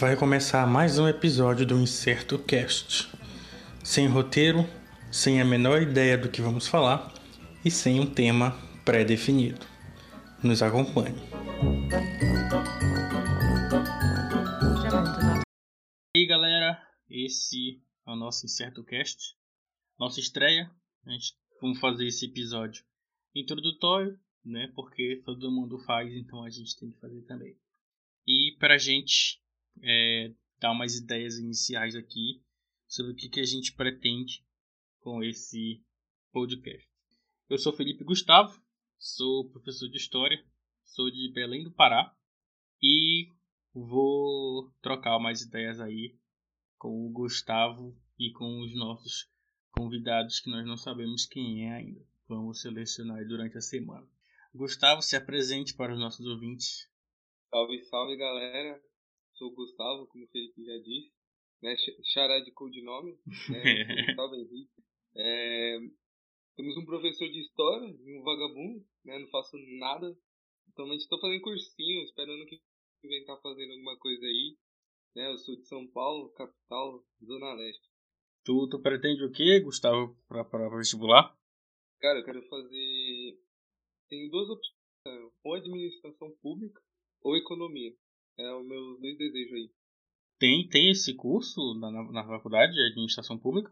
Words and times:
Vai 0.00 0.16
começar 0.16 0.66
mais 0.66 0.98
um 0.98 1.06
episódio 1.06 1.66
do 1.66 1.78
Incerto 1.78 2.38
Cast. 2.38 3.06
Sem 3.84 4.08
roteiro, 4.08 4.60
sem 5.12 5.42
a 5.42 5.44
menor 5.44 5.82
ideia 5.82 6.16
do 6.16 6.30
que 6.30 6.40
vamos 6.40 6.66
falar 6.66 7.12
e 7.62 7.70
sem 7.70 8.00
um 8.00 8.06
tema 8.06 8.52
pré-definido. 8.82 9.60
Nos 10.42 10.62
acompanhe. 10.62 11.18
E 16.16 16.20
aí 16.20 16.26
galera, 16.26 16.82
esse 17.10 17.82
é 18.06 18.10
o 18.10 18.16
nosso 18.16 18.46
Incerto 18.46 18.82
Cast, 18.82 19.36
nossa 19.98 20.18
estreia. 20.18 20.70
A 21.04 21.10
gente 21.10 21.34
vamos 21.60 21.78
fazer 21.78 22.06
esse 22.06 22.24
episódio 22.24 22.82
introdutório, 23.34 24.18
né? 24.42 24.72
Porque 24.74 25.20
todo 25.26 25.52
mundo 25.52 25.78
faz, 25.80 26.10
então 26.14 26.42
a 26.42 26.48
gente 26.48 26.74
tem 26.78 26.90
que 26.90 26.98
fazer 26.98 27.20
também. 27.26 27.54
E 28.26 28.56
para 28.58 28.76
a 28.76 28.78
gente 28.78 29.39
é, 29.82 30.32
dar 30.58 30.72
umas 30.72 30.96
ideias 30.96 31.38
iniciais 31.38 31.96
aqui 31.96 32.42
sobre 32.86 33.12
o 33.12 33.14
que, 33.14 33.28
que 33.28 33.40
a 33.40 33.44
gente 33.44 33.72
pretende 33.74 34.44
com 35.00 35.22
esse 35.22 35.82
podcast. 36.32 36.86
Eu 37.48 37.58
sou 37.58 37.72
Felipe 37.72 38.04
Gustavo, 38.04 38.60
sou 38.98 39.48
professor 39.50 39.88
de 39.88 39.96
História, 39.96 40.44
sou 40.84 41.10
de 41.10 41.32
Belém 41.32 41.64
do 41.64 41.72
Pará 41.72 42.14
e 42.82 43.28
vou 43.72 44.70
trocar 44.82 45.16
umas 45.16 45.42
ideias 45.42 45.80
aí 45.80 46.16
com 46.76 47.06
o 47.06 47.10
Gustavo 47.10 47.96
e 48.18 48.32
com 48.32 48.60
os 48.60 48.74
nossos 48.74 49.30
convidados 49.70 50.40
que 50.40 50.50
nós 50.50 50.66
não 50.66 50.76
sabemos 50.76 51.26
quem 51.26 51.68
é 51.68 51.72
ainda. 51.72 52.04
Vamos 52.28 52.60
selecionar 52.60 53.26
durante 53.26 53.56
a 53.56 53.60
semana. 53.60 54.06
Gustavo, 54.54 55.02
se 55.02 55.16
apresente 55.16 55.74
para 55.74 55.92
os 55.92 55.98
nossos 55.98 56.26
ouvintes. 56.26 56.88
Salve, 57.50 57.82
salve 57.84 58.16
galera! 58.16 58.89
Sou 59.40 59.48
o 59.48 59.54
Gustavo, 59.54 60.06
como 60.08 60.26
o 60.26 60.28
Felipe 60.28 60.62
já 60.62 60.76
disse, 60.78 61.10
né? 61.62 61.74
Xará 62.12 62.38
de 62.40 62.52
codinome, 62.52 63.18
né? 63.48 64.04
Gustavo 64.06 64.34
Henrique. 64.34 64.70
É, 65.16 65.78
temos 66.56 66.76
um 66.76 66.84
professor 66.84 67.26
de 67.26 67.40
história 67.40 67.88
e 67.88 68.18
um 68.18 68.22
vagabundo, 68.22 68.84
né? 69.02 69.18
Não 69.18 69.28
faço 69.28 69.56
nada. 69.78 70.14
Atualmente 70.68 71.00
estou 71.00 71.18
fazendo 71.18 71.40
cursinho, 71.40 72.04
esperando 72.04 72.46
que 72.46 72.60
vem 73.02 73.20
estar 73.20 73.38
fazendo 73.38 73.72
alguma 73.72 73.98
coisa 73.98 74.24
aí. 74.26 74.56
Né? 75.16 75.32
Eu 75.32 75.38
sou 75.38 75.56
de 75.56 75.66
São 75.66 75.86
Paulo, 75.88 76.30
capital, 76.34 77.02
Zona 77.24 77.54
Leste. 77.54 77.88
Tu, 78.44 78.68
tu 78.68 78.80
pretende 78.80 79.24
o 79.24 79.32
que, 79.32 79.60
Gustavo, 79.60 80.16
para 80.28 80.68
vestibular? 80.76 81.36
Cara, 81.98 82.20
eu 82.20 82.24
quero 82.24 82.42
fazer. 82.48 83.38
Tenho 84.08 84.30
duas 84.30 84.48
opções: 84.48 85.32
ou 85.42 85.54
administração 85.54 86.30
pública 86.40 86.80
ou 87.22 87.36
economia. 87.36 87.94
É 88.40 88.52
o 88.54 88.62
meu 88.62 88.98
dois 88.98 89.18
desejos 89.18 89.52
aí. 89.52 89.70
Tem, 90.38 90.66
tem 90.68 90.90
esse 90.90 91.14
curso 91.14 91.74
na, 91.74 91.90
na 91.90 92.26
faculdade 92.26 92.72
de 92.72 92.80
administração 92.80 93.38
pública? 93.38 93.70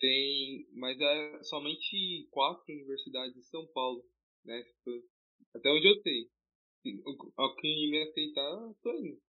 Tem, 0.00 0.66
mas 0.72 1.00
é 1.00 1.42
somente 1.44 2.26
quatro 2.32 2.64
universidades 2.68 3.34
de 3.34 3.44
São 3.44 3.64
Paulo, 3.68 4.02
né? 4.44 4.60
Até 5.54 5.70
onde 5.70 5.86
eu 5.86 6.02
sei. 6.02 6.28
Ao 7.36 7.54
que 7.54 7.88
me 7.88 8.02
aceitar, 8.02 8.74
tô 8.82 8.92
indo. 8.94 9.20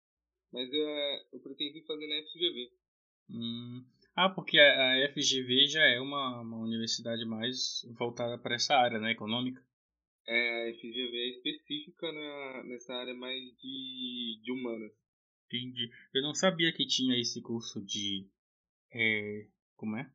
Mas 0.52 0.74
eu, 0.74 0.90
eu 1.34 1.40
pretendo 1.42 1.78
ir 1.78 1.86
fazer 1.86 2.08
na 2.08 2.28
FGV. 2.28 2.72
Hum. 3.30 3.86
Ah, 4.16 4.30
porque 4.30 4.58
a, 4.58 5.10
FGV 5.12 5.68
já 5.68 5.84
é 5.84 6.00
uma, 6.00 6.42
uma 6.42 6.58
universidade 6.58 7.24
mais 7.26 7.86
voltada 7.96 8.38
para 8.40 8.56
essa 8.56 8.76
área, 8.76 9.00
né, 9.00 9.12
econômica? 9.12 9.64
É, 10.26 10.70
a 10.70 10.74
FGV 10.74 11.18
é 11.18 11.30
específica 11.30 12.12
na, 12.12 12.64
nessa 12.64 12.94
área 12.94 13.14
mais 13.14 13.42
de, 13.58 14.40
de 14.42 14.52
humanas. 14.52 14.92
Entendi. 15.48 15.90
Eu 16.14 16.22
não 16.24 16.34
sabia 16.34 16.72
que 16.74 16.88
tinha 16.88 17.20
esse 17.20 17.42
curso 17.42 17.84
de. 17.84 18.28
É, 18.92 19.48
como 19.76 19.98
é? 19.98 20.12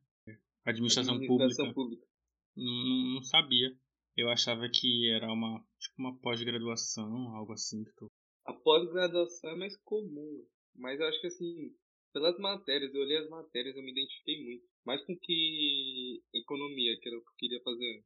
Administração, 0.65 1.15
Administração 1.15 1.73
pública. 1.73 1.73
pública. 1.73 2.07
Não, 2.55 3.13
não, 3.15 3.23
sabia. 3.23 3.73
Eu 4.17 4.29
achava 4.29 4.67
que 4.69 5.09
era 5.09 5.31
uma 5.31 5.63
tipo 5.79 5.95
uma 5.97 6.17
pós-graduação, 6.19 7.35
algo 7.35 7.53
assim. 7.53 7.83
Que 7.83 7.91
tu... 7.95 8.07
A 8.45 8.53
pós-graduação 8.53 9.51
é 9.51 9.55
mais 9.55 9.77
comum, 9.83 10.45
mas 10.75 10.99
eu 10.99 11.07
acho 11.07 11.21
que 11.21 11.27
assim, 11.27 11.73
pelas 12.11 12.37
matérias, 12.39 12.93
eu 12.93 13.01
olhei 13.01 13.17
as 13.17 13.29
matérias, 13.29 13.75
eu 13.75 13.83
me 13.83 13.91
identifiquei 13.91 14.43
muito. 14.43 14.65
Mais 14.85 15.03
com 15.05 15.17
que 15.17 16.21
economia, 16.33 16.99
que 16.99 17.07
era 17.07 17.17
o 17.17 17.21
que 17.21 17.29
eu 17.29 17.35
queria 17.37 17.61
fazer 17.63 18.03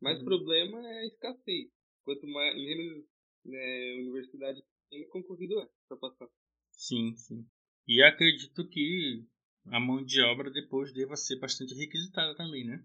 mas 0.00 0.16
uhum. 0.18 0.22
o 0.22 0.26
problema 0.26 0.86
é 0.86 0.98
a 1.00 1.06
escassez. 1.06 1.70
Quanto 2.04 2.26
mais, 2.26 2.54
menos 2.54 3.04
né, 3.44 3.94
universidade 4.00 4.62
tem 4.90 5.06
concorrido 5.08 5.60
é 5.60 5.68
para 5.88 5.96
passar. 5.96 6.28
Sim, 6.72 7.14
sim. 7.16 7.46
E 7.86 8.02
acredito 8.02 8.68
que 8.68 9.24
a 9.66 9.78
mão 9.78 10.04
de 10.04 10.20
obra 10.22 10.50
depois 10.50 10.92
deva 10.92 11.16
ser 11.16 11.38
bastante 11.38 11.74
requisitada 11.74 12.34
também, 12.34 12.64
né? 12.64 12.84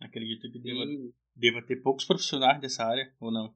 Acredito 0.00 0.50
que 0.50 0.58
deva, 0.58 0.84
deva 1.34 1.66
ter 1.66 1.82
poucos 1.82 2.04
profissionais 2.04 2.60
dessa 2.60 2.84
área, 2.84 3.14
ou 3.20 3.32
não? 3.32 3.54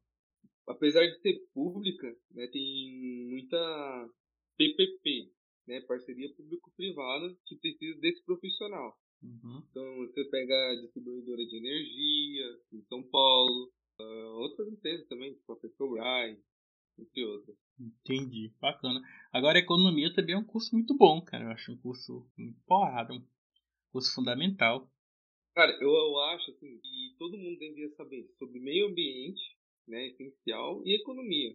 Apesar 0.66 1.06
de 1.06 1.20
ser 1.20 1.38
pública, 1.54 2.06
né, 2.32 2.46
tem 2.48 3.28
muita 3.30 4.08
PPP, 4.56 5.32
né, 5.66 5.80
parceria 5.82 6.32
público-privada, 6.34 7.36
que 7.46 7.56
precisa 7.56 7.98
desse 8.00 8.24
profissional. 8.24 8.96
Uhum. 9.22 9.62
Então 9.70 9.96
você 9.98 10.24
pega 10.24 10.54
a 10.54 10.80
distribuidora 10.80 11.44
de 11.44 11.56
energia 11.56 12.60
em 12.72 12.82
São 12.82 13.02
Paulo, 13.02 13.72
uh, 14.00 14.40
outras 14.40 14.68
empresas 14.68 15.06
também, 15.08 15.34
tipo 15.34 15.52
a 15.52 15.56
Petrobras, 15.56 16.38
entre 16.98 17.24
outras. 17.24 17.56
Entendi, 17.78 18.52
bacana. 18.60 19.00
Agora, 19.32 19.58
economia 19.58 20.12
também 20.14 20.34
é 20.34 20.38
um 20.38 20.44
curso 20.44 20.74
muito 20.74 20.96
bom, 20.96 21.20
cara. 21.22 21.44
Eu 21.44 21.50
acho 21.50 21.72
um 21.72 21.76
curso 21.78 22.26
muito 22.36 22.58
porrada, 22.66 23.12
um 23.12 23.24
curso 23.92 24.14
fundamental. 24.14 24.90
Cara, 25.54 25.72
eu, 25.80 25.88
eu 25.88 26.18
acho 26.20 26.50
assim, 26.50 26.78
que 26.80 27.16
todo 27.18 27.36
mundo 27.36 27.58
devia 27.58 27.90
saber 27.96 28.26
sobre 28.38 28.60
meio 28.60 28.88
ambiente, 28.88 29.56
né, 29.88 30.08
essencial, 30.08 30.82
e 30.86 30.94
economia. 31.00 31.54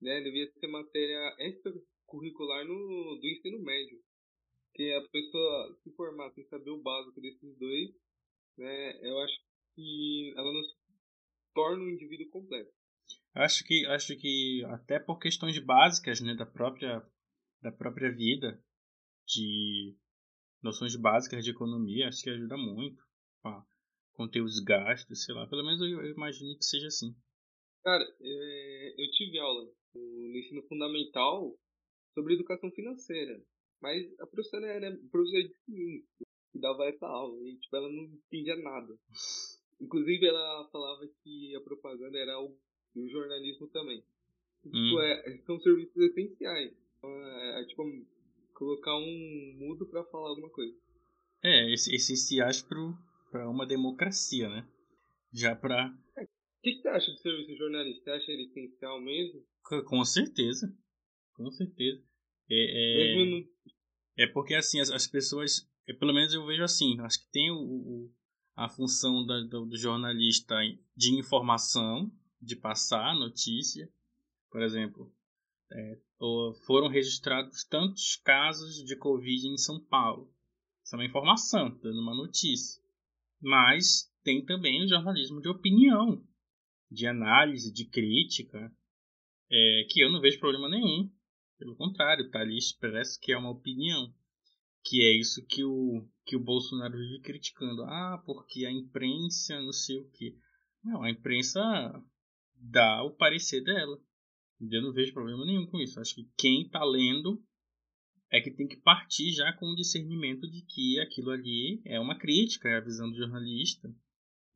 Né? 0.00 0.20
Devia 0.20 0.50
ser 0.52 0.66
matéria 0.68 1.36
extracurricular 1.38 2.64
no, 2.66 3.18
do 3.20 3.26
ensino 3.26 3.60
médio 3.62 3.98
que 4.74 4.92
a 4.92 5.08
pessoa 5.08 5.78
se 5.82 5.90
formar 5.92 6.30
sem 6.30 6.44
saber 6.44 6.70
o 6.70 6.82
básico 6.82 7.20
desses 7.20 7.56
dois, 7.58 7.90
né, 8.56 8.98
eu 9.02 9.18
acho 9.20 9.34
que 9.74 10.32
ela 10.36 10.52
não 10.52 10.62
se 10.64 10.74
torna 11.54 11.84
um 11.84 11.90
indivíduo 11.90 12.28
completo. 12.30 12.72
Acho 13.34 13.64
que 13.64 13.86
acho 13.86 14.16
que 14.16 14.62
até 14.66 14.98
por 14.98 15.18
questões 15.18 15.58
básicas, 15.58 16.20
né, 16.20 16.34
da 16.34 16.46
própria 16.46 17.02
da 17.62 17.70
própria 17.70 18.10
vida, 18.10 18.62
de 19.26 19.96
noções 20.62 20.96
básicas 20.96 21.44
de 21.44 21.50
economia, 21.50 22.08
acho 22.08 22.22
que 22.22 22.30
ajuda 22.30 22.56
muito 22.56 23.02
a 23.44 23.64
conter 24.14 24.42
os 24.42 24.58
gastos, 24.60 25.24
sei 25.24 25.34
lá, 25.34 25.46
pelo 25.46 25.64
menos 25.64 25.80
eu, 25.80 26.04
eu 26.04 26.12
imagino 26.12 26.56
que 26.58 26.64
seja 26.64 26.88
assim. 26.88 27.14
Cara, 27.82 28.04
é, 28.20 28.94
eu 28.98 29.10
tive 29.12 29.38
aula 29.38 29.70
no 29.94 30.38
ensino 30.38 30.62
fundamental 30.68 31.56
sobre 32.14 32.34
educação 32.34 32.70
financeira. 32.72 33.42
Mas 33.82 34.06
a 34.20 34.26
professora 34.26 34.66
era 34.66 34.96
professora 35.10 35.42
de 35.42 35.54
ciência 35.64 36.26
que 36.52 36.58
dava 36.60 36.84
essa 36.84 37.06
aula 37.06 37.36
e 37.48 37.56
tipo, 37.56 37.76
ela 37.76 37.90
não 37.90 38.04
entendia 38.04 38.56
nada. 38.56 38.96
Inclusive 39.80 40.26
ela 40.26 40.68
falava 40.70 41.08
que 41.22 41.56
a 41.56 41.60
propaganda 41.60 42.16
era 42.16 42.38
o, 42.38 42.56
o 42.94 43.08
jornalismo 43.08 43.66
também. 43.68 44.04
Tipo, 44.62 44.76
hum. 44.76 45.00
É, 45.00 45.38
são 45.44 45.58
serviços 45.60 45.96
essenciais. 45.96 46.72
Então, 46.98 47.10
é, 47.10 47.60
é, 47.60 47.64
tipo 47.66 47.82
colocar 48.54 48.96
um 48.96 49.56
mudo 49.58 49.86
para 49.86 50.04
falar 50.04 50.28
alguma 50.28 50.50
coisa. 50.50 50.76
É, 51.42 51.72
essenciais 51.72 52.62
para 52.62 53.48
uma 53.50 53.66
democracia, 53.66 54.48
né? 54.48 54.68
Já 55.32 55.56
para. 55.56 55.88
O 55.88 56.62
que, 56.62 56.74
que 56.74 56.82
você 56.82 56.88
acha 56.88 57.10
do 57.10 57.18
serviço 57.18 57.56
jornalista? 57.56 58.04
Você 58.04 58.10
acha 58.10 58.30
ele 58.30 58.44
essencial 58.44 59.00
mesmo? 59.00 59.42
Com 59.86 60.04
certeza. 60.04 60.72
Com 61.34 61.50
certeza. 61.50 62.04
É, 62.54 63.44
é, 64.18 64.24
é 64.24 64.26
porque 64.26 64.54
assim, 64.54 64.78
as, 64.78 64.90
as 64.90 65.06
pessoas, 65.06 65.66
pelo 65.98 66.12
menos 66.12 66.34
eu 66.34 66.44
vejo 66.44 66.62
assim, 66.62 67.00
acho 67.00 67.24
que 67.24 67.30
tem 67.32 67.50
o, 67.50 67.56
o 67.56 68.12
a 68.54 68.68
função 68.68 69.24
da, 69.24 69.40
do, 69.40 69.64
do, 69.64 69.78
jornalista 69.78 70.56
de 70.94 71.18
informação, 71.18 72.12
de 72.40 72.54
passar 72.54 73.02
a 73.08 73.14
notícia. 73.14 73.88
Por 74.50 74.60
exemplo, 74.60 75.10
é, 75.72 75.98
foram 76.66 76.88
registrados 76.88 77.64
tantos 77.64 78.16
casos 78.16 78.84
de 78.84 78.94
Covid 78.96 79.48
em 79.48 79.56
São 79.56 79.80
Paulo. 79.80 80.30
Isso 80.84 80.94
é 80.94 80.98
uma 80.98 81.06
informação, 81.06 81.70
dando 81.82 82.02
uma 82.02 82.14
notícia. 82.14 82.82
Mas 83.40 84.12
tem 84.22 84.44
também 84.44 84.84
o 84.84 84.88
jornalismo 84.88 85.40
de 85.40 85.48
opinião, 85.48 86.22
de 86.90 87.06
análise, 87.06 87.72
de 87.72 87.86
crítica, 87.86 88.70
é, 89.50 89.86
que 89.88 90.04
eu 90.04 90.12
não 90.12 90.20
vejo 90.20 90.38
problema 90.38 90.68
nenhum 90.68 91.10
pelo 91.62 91.76
contrário, 91.76 92.28
tá 92.28 92.40
ali 92.40 92.58
expresso 92.58 93.20
que 93.20 93.30
é 93.30 93.38
uma 93.38 93.50
opinião. 93.50 94.12
Que 94.84 95.00
é 95.02 95.16
isso 95.16 95.46
que 95.46 95.62
o, 95.62 96.04
que 96.26 96.34
o 96.34 96.42
Bolsonaro 96.42 96.98
vive 96.98 97.20
criticando. 97.20 97.84
Ah, 97.84 98.20
porque 98.26 98.66
a 98.66 98.72
imprensa 98.72 99.60
não 99.62 99.72
sei 99.72 99.98
o 99.98 100.10
que. 100.10 100.36
Não, 100.82 101.04
a 101.04 101.10
imprensa 101.10 101.62
dá 102.56 103.04
o 103.04 103.12
parecer 103.12 103.62
dela. 103.62 103.96
Eu 104.60 104.82
não 104.82 104.92
vejo 104.92 105.12
problema 105.12 105.46
nenhum 105.46 105.66
com 105.66 105.78
isso. 105.78 106.00
Acho 106.00 106.16
que 106.16 106.28
quem 106.36 106.62
está 106.62 106.84
lendo 106.84 107.40
é 108.28 108.40
que 108.40 108.50
tem 108.50 108.66
que 108.66 108.78
partir 108.78 109.30
já 109.30 109.52
com 109.52 109.66
o 109.66 109.76
discernimento 109.76 110.50
de 110.50 110.62
que 110.62 110.98
aquilo 110.98 111.30
ali 111.30 111.80
é 111.84 112.00
uma 112.00 112.18
crítica, 112.18 112.68
é 112.68 112.78
a 112.78 112.84
visão 112.84 113.08
do 113.08 113.16
jornalista. 113.16 113.88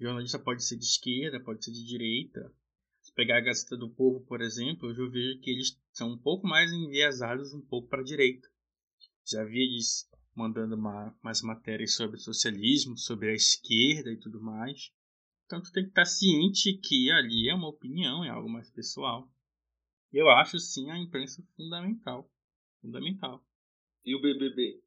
O 0.01 0.03
jornalista 0.03 0.41
pode 0.41 0.65
ser 0.65 0.77
de 0.77 0.85
esquerda, 0.85 1.39
pode 1.39 1.65
ser 1.65 1.71
de 1.71 1.85
direita. 1.85 2.53
Pegar 3.17 3.39
a 3.39 3.41
Gazeta 3.41 3.79
do 3.79 3.89
Povo, 3.89 4.21
por 4.27 4.43
exemplo, 4.43 4.91
eu 4.91 4.95
já 4.95 5.11
vejo 5.11 5.41
que 5.41 5.51
eles 5.51 5.81
são 5.91 6.13
um 6.13 6.19
pouco 6.19 6.47
mais 6.47 6.71
enviesados 6.71 7.55
um 7.55 7.63
pouco 7.63 7.89
para 7.89 8.03
a 8.03 8.05
direita. 8.05 8.47
Já 9.27 9.43
vi 9.43 9.59
eles 9.59 10.07
mandando 10.35 10.77
uma, 10.77 11.19
mais 11.23 11.41
matérias 11.41 11.95
sobre 11.95 12.19
socialismo, 12.19 12.95
sobre 12.99 13.31
a 13.31 13.35
esquerda 13.35 14.13
e 14.13 14.19
tudo 14.19 14.39
mais. 14.39 14.93
Então 15.47 15.63
tu 15.63 15.73
tem 15.73 15.85
que 15.85 15.89
estar 15.89 16.05
ciente 16.05 16.75
que 16.75 17.11
ali 17.11 17.49
é 17.49 17.55
uma 17.55 17.69
opinião, 17.69 18.23
é 18.23 18.29
algo 18.29 18.51
mais 18.51 18.71
pessoal. 18.71 19.27
Eu 20.13 20.29
acho 20.29 20.59
sim 20.59 20.91
a 20.91 20.99
imprensa 20.99 21.43
fundamental. 21.57 22.31
Fundamental. 22.83 23.43
E 24.05 24.15
o 24.15 24.21
BBB? 24.21 24.83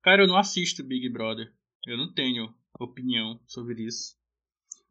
Cara, 0.00 0.22
eu 0.22 0.28
não 0.28 0.36
assisto 0.36 0.84
Big 0.84 1.08
Brother. 1.08 1.52
Eu 1.86 1.98
não 1.98 2.12
tenho 2.12 2.54
opinião 2.78 3.40
sobre 3.48 3.82
isso. 3.82 4.16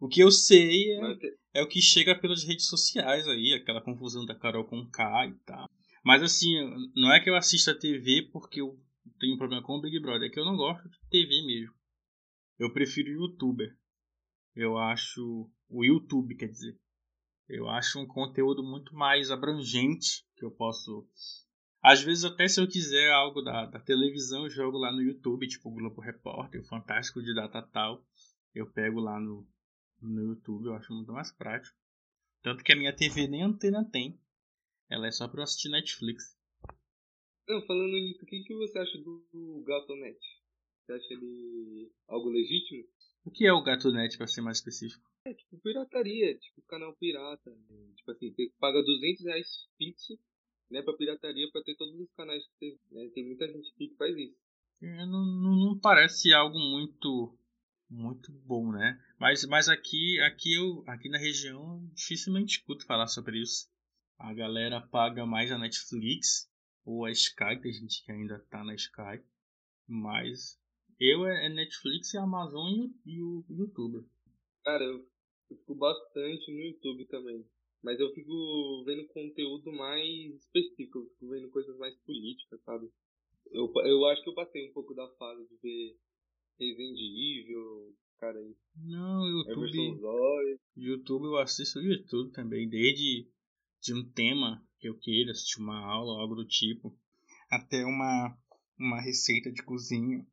O 0.03 0.09
que 0.09 0.19
eu 0.21 0.29
sei 0.29 0.91
é, 0.99 1.17
é 1.53 1.63
o 1.63 1.67
que 1.69 1.81
chega 1.81 2.13
pelas 2.13 2.43
redes 2.43 2.67
sociais 2.67 3.25
aí, 3.25 3.53
aquela 3.53 3.81
confusão 3.81 4.25
da 4.25 4.35
Carol 4.35 4.65
com 4.65 4.85
K 4.89 5.27
e 5.27 5.33
tal. 5.45 5.69
Mas 6.03 6.21
assim, 6.21 6.49
não 6.93 7.13
é 7.13 7.21
que 7.21 7.29
eu 7.29 7.37
assista 7.37 7.71
a 7.71 7.79
TV 7.79 8.23
porque 8.23 8.59
eu 8.59 8.77
tenho 9.17 9.35
um 9.35 9.37
problema 9.37 9.63
com 9.63 9.77
o 9.77 9.81
Big 9.81 9.97
Brother, 10.01 10.27
é 10.27 10.29
que 10.29 10.37
eu 10.37 10.43
não 10.43 10.57
gosto 10.57 10.89
de 10.89 10.97
TV 11.09 11.45
mesmo. 11.45 11.73
Eu 12.59 12.73
prefiro 12.73 13.11
youtuber. 13.11 13.73
Eu 14.53 14.77
acho. 14.77 15.49
O 15.69 15.85
YouTube, 15.85 16.35
quer 16.35 16.49
dizer. 16.49 16.77
Eu 17.47 17.69
acho 17.69 17.97
um 17.97 18.05
conteúdo 18.05 18.61
muito 18.61 18.93
mais 18.93 19.31
abrangente 19.31 20.25
que 20.35 20.43
eu 20.43 20.51
posso 20.51 21.07
às 21.81 22.01
vezes, 22.01 22.25
até 22.25 22.45
se 22.45 22.59
eu 22.59 22.67
quiser 22.67 23.09
algo 23.11 23.41
da, 23.41 23.67
da 23.67 23.79
televisão, 23.79 24.43
eu 24.43 24.49
jogo 24.49 24.77
lá 24.77 24.91
no 24.91 25.01
YouTube, 25.01 25.47
tipo 25.47 25.69
o 25.69 25.73
Globo 25.73 26.01
Repórter, 26.01 26.59
o 26.59 26.67
Fantástico 26.67 27.21
de 27.21 27.33
Data 27.33 27.61
Tal. 27.61 28.05
Eu 28.53 28.69
pego 28.69 28.99
lá 28.99 29.19
no, 29.19 29.45
no 30.07 30.23
YouTube, 30.23 30.65
eu 30.65 30.75
acho 30.75 30.93
muito 30.93 31.11
mais 31.11 31.31
prático. 31.31 31.77
Tanto 32.41 32.63
que 32.63 32.71
a 32.71 32.75
minha 32.75 32.95
TV 32.95 33.27
nem 33.27 33.43
antena 33.43 33.83
tem. 33.89 34.19
Ela 34.89 35.07
é 35.07 35.11
só 35.11 35.27
pra 35.27 35.39
eu 35.39 35.43
assistir 35.43 35.69
Netflix. 35.69 36.37
Não, 37.47 37.65
falando 37.65 37.91
nisso, 37.91 38.23
o 38.23 38.25
que, 38.25 38.43
que 38.43 38.55
você 38.55 38.79
acha 38.79 38.97
do 38.99 39.63
Gatonet? 39.65 40.19
Você 40.85 40.93
acha 40.93 41.13
ele 41.13 41.91
algo 42.07 42.29
legítimo? 42.29 42.83
O 43.25 43.31
que 43.31 43.45
é 43.45 43.53
o 43.53 43.63
Gatonet, 43.63 44.17
pra 44.17 44.27
ser 44.27 44.41
mais 44.41 44.57
específico? 44.57 45.09
É 45.25 45.33
tipo 45.33 45.57
pirataria, 45.59 46.37
tipo 46.37 46.61
canal 46.63 46.93
pirata. 46.95 47.51
Tipo 47.95 48.11
assim, 48.11 48.31
você 48.31 48.51
paga 48.59 48.83
200 48.83 49.23
reais 49.23 49.67
fixo 49.77 50.19
né, 50.69 50.81
para 50.81 50.97
pirataria 50.97 51.49
para 51.51 51.63
ter 51.63 51.75
todos 51.75 51.97
os 51.99 52.11
canais 52.13 52.43
que 52.43 52.53
tem. 52.59 52.79
Né? 52.91 53.09
Tem 53.13 53.25
muita 53.25 53.47
gente 53.47 53.73
que 53.75 53.95
faz 53.95 54.17
isso. 54.17 54.35
É, 54.81 55.05
não, 55.05 55.25
não, 55.25 55.55
não, 55.55 55.79
parece 55.79 56.33
algo 56.33 56.57
muito 56.57 57.37
muito 57.89 58.31
bom, 58.31 58.71
né? 58.71 58.99
Mas, 59.19 59.45
mas 59.45 59.69
aqui, 59.69 60.19
aqui, 60.21 60.55
eu, 60.55 60.83
aqui 60.87 61.09
na 61.09 61.17
região 61.17 61.85
dificilmente 61.93 62.57
escuto 62.57 62.85
falar 62.85 63.07
sobre 63.07 63.41
isso. 63.41 63.69
A 64.17 64.33
galera 64.33 64.81
paga 64.81 65.25
mais 65.25 65.51
a 65.51 65.57
Netflix 65.57 66.49
ou 66.85 67.05
a 67.05 67.11
Sky, 67.11 67.59
tem 67.61 67.73
gente 67.73 68.03
que 68.03 68.11
ainda 68.11 68.39
tá 68.49 68.63
na 68.63 68.75
Sky. 68.75 69.23
Mas 69.87 70.59
eu 70.99 71.25
é, 71.25 71.45
é 71.45 71.49
Netflix, 71.49 72.15
a 72.15 72.23
Amazon 72.23 72.89
e 73.05 73.21
o, 73.21 73.45
e 73.49 73.53
YouTube. 73.53 74.07
Cara, 74.63 74.83
eu 74.83 75.05
fico 75.49 75.75
bastante 75.75 76.51
no 76.51 76.59
YouTube 76.59 77.05
também. 77.07 77.45
Mas 77.83 77.99
eu 77.99 78.13
fico 78.13 78.83
vendo 78.85 79.05
conteúdo 79.07 79.71
mais 79.73 80.35
específico, 80.35 80.99
eu 80.99 81.09
fico 81.09 81.29
vendo 81.29 81.49
coisas 81.49 81.77
mais 81.77 81.93
políticas, 82.03 82.61
sabe? 82.63 82.89
Eu, 83.51 83.71
eu 83.85 84.05
acho 84.05 84.23
que 84.23 84.29
eu 84.29 84.33
passei 84.33 84.69
um 84.69 84.73
pouco 84.73 84.93
da 84.93 85.07
fase 85.15 85.45
de 85.49 85.57
ver 85.57 85.97
Resident 86.59 86.97
Evil, 86.99 87.95
cara 88.19 88.37
aí. 88.37 88.55
Não, 88.75 89.27
YouTube. 89.27 89.99
YouTube 90.75 91.25
eu 91.25 91.37
assisto 91.37 91.79
YouTube 91.79 92.31
também, 92.31 92.67
desde 92.69 93.27
de 93.81 93.93
um 93.93 94.09
tema 94.11 94.65
que 94.79 94.87
eu 94.87 94.97
queira 94.97 95.31
assistir 95.31 95.59
uma 95.59 95.77
aula, 95.77 96.21
algo 96.21 96.35
do 96.35 96.47
tipo, 96.47 96.97
até 97.49 97.83
uma, 97.85 98.37
uma 98.79 99.01
receita 99.01 99.51
de 99.51 99.61
cozinha, 99.63 100.25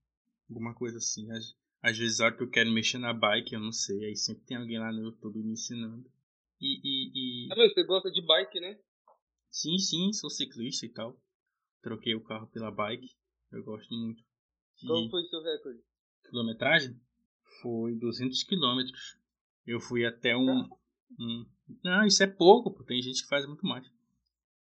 alguma 0.49 0.75
coisa 0.75 0.99
assim. 0.99 1.31
Às, 1.33 1.57
às 1.83 1.99
vezes, 1.99 2.21
a 2.21 2.27
hora 2.27 2.37
que 2.37 2.43
eu 2.43 2.51
quero 2.51 2.71
mexer 2.71 2.99
na 2.99 3.13
bike, 3.13 3.55
eu 3.55 3.61
não 3.61 3.73
sei, 3.73 4.05
aí 4.05 4.17
sempre 4.17 4.45
tem 4.45 4.57
alguém 4.57 4.79
lá 4.79 4.93
no 4.93 5.03
YouTube 5.03 5.43
me 5.43 5.53
ensinando. 5.53 6.09
E, 6.61 6.81
e, 6.85 7.47
e... 7.47 7.53
Ah, 7.53 7.57
mas 7.57 7.73
você 7.73 7.85
gosta 7.85 8.11
de 8.11 8.25
bike, 8.25 8.61
né? 8.61 8.79
Sim, 9.51 9.79
sim, 9.79 10.13
sou 10.13 10.31
ciclista 10.31 10.87
e 10.87 10.91
tal. 10.91 11.21
Troquei 11.83 12.15
o 12.15 12.23
carro 12.23 12.47
pela 12.49 12.71
bike. 12.71 13.09
Eu 13.51 13.65
gosto 13.65 13.93
muito. 13.95 14.23
De... 14.77 14.87
Qual 14.87 15.11
foi 15.11 15.23
o 15.23 15.27
seu 15.27 15.43
recorde? 15.43 15.81
Quilometragem? 16.31 16.99
Foi 17.61 17.95
200 17.97 18.43
quilômetros. 18.45 19.19
Eu 19.67 19.81
fui 19.81 20.07
até 20.07 20.37
um, 20.37 20.69
um... 21.19 21.47
Não, 21.85 22.07
isso 22.07 22.23
é 22.23 22.27
pouco, 22.27 22.71
pô. 22.71 22.85
Tem 22.85 23.03
gente 23.03 23.23
que 23.23 23.29
faz 23.29 23.47
muito 23.47 23.67
mais. 23.67 23.87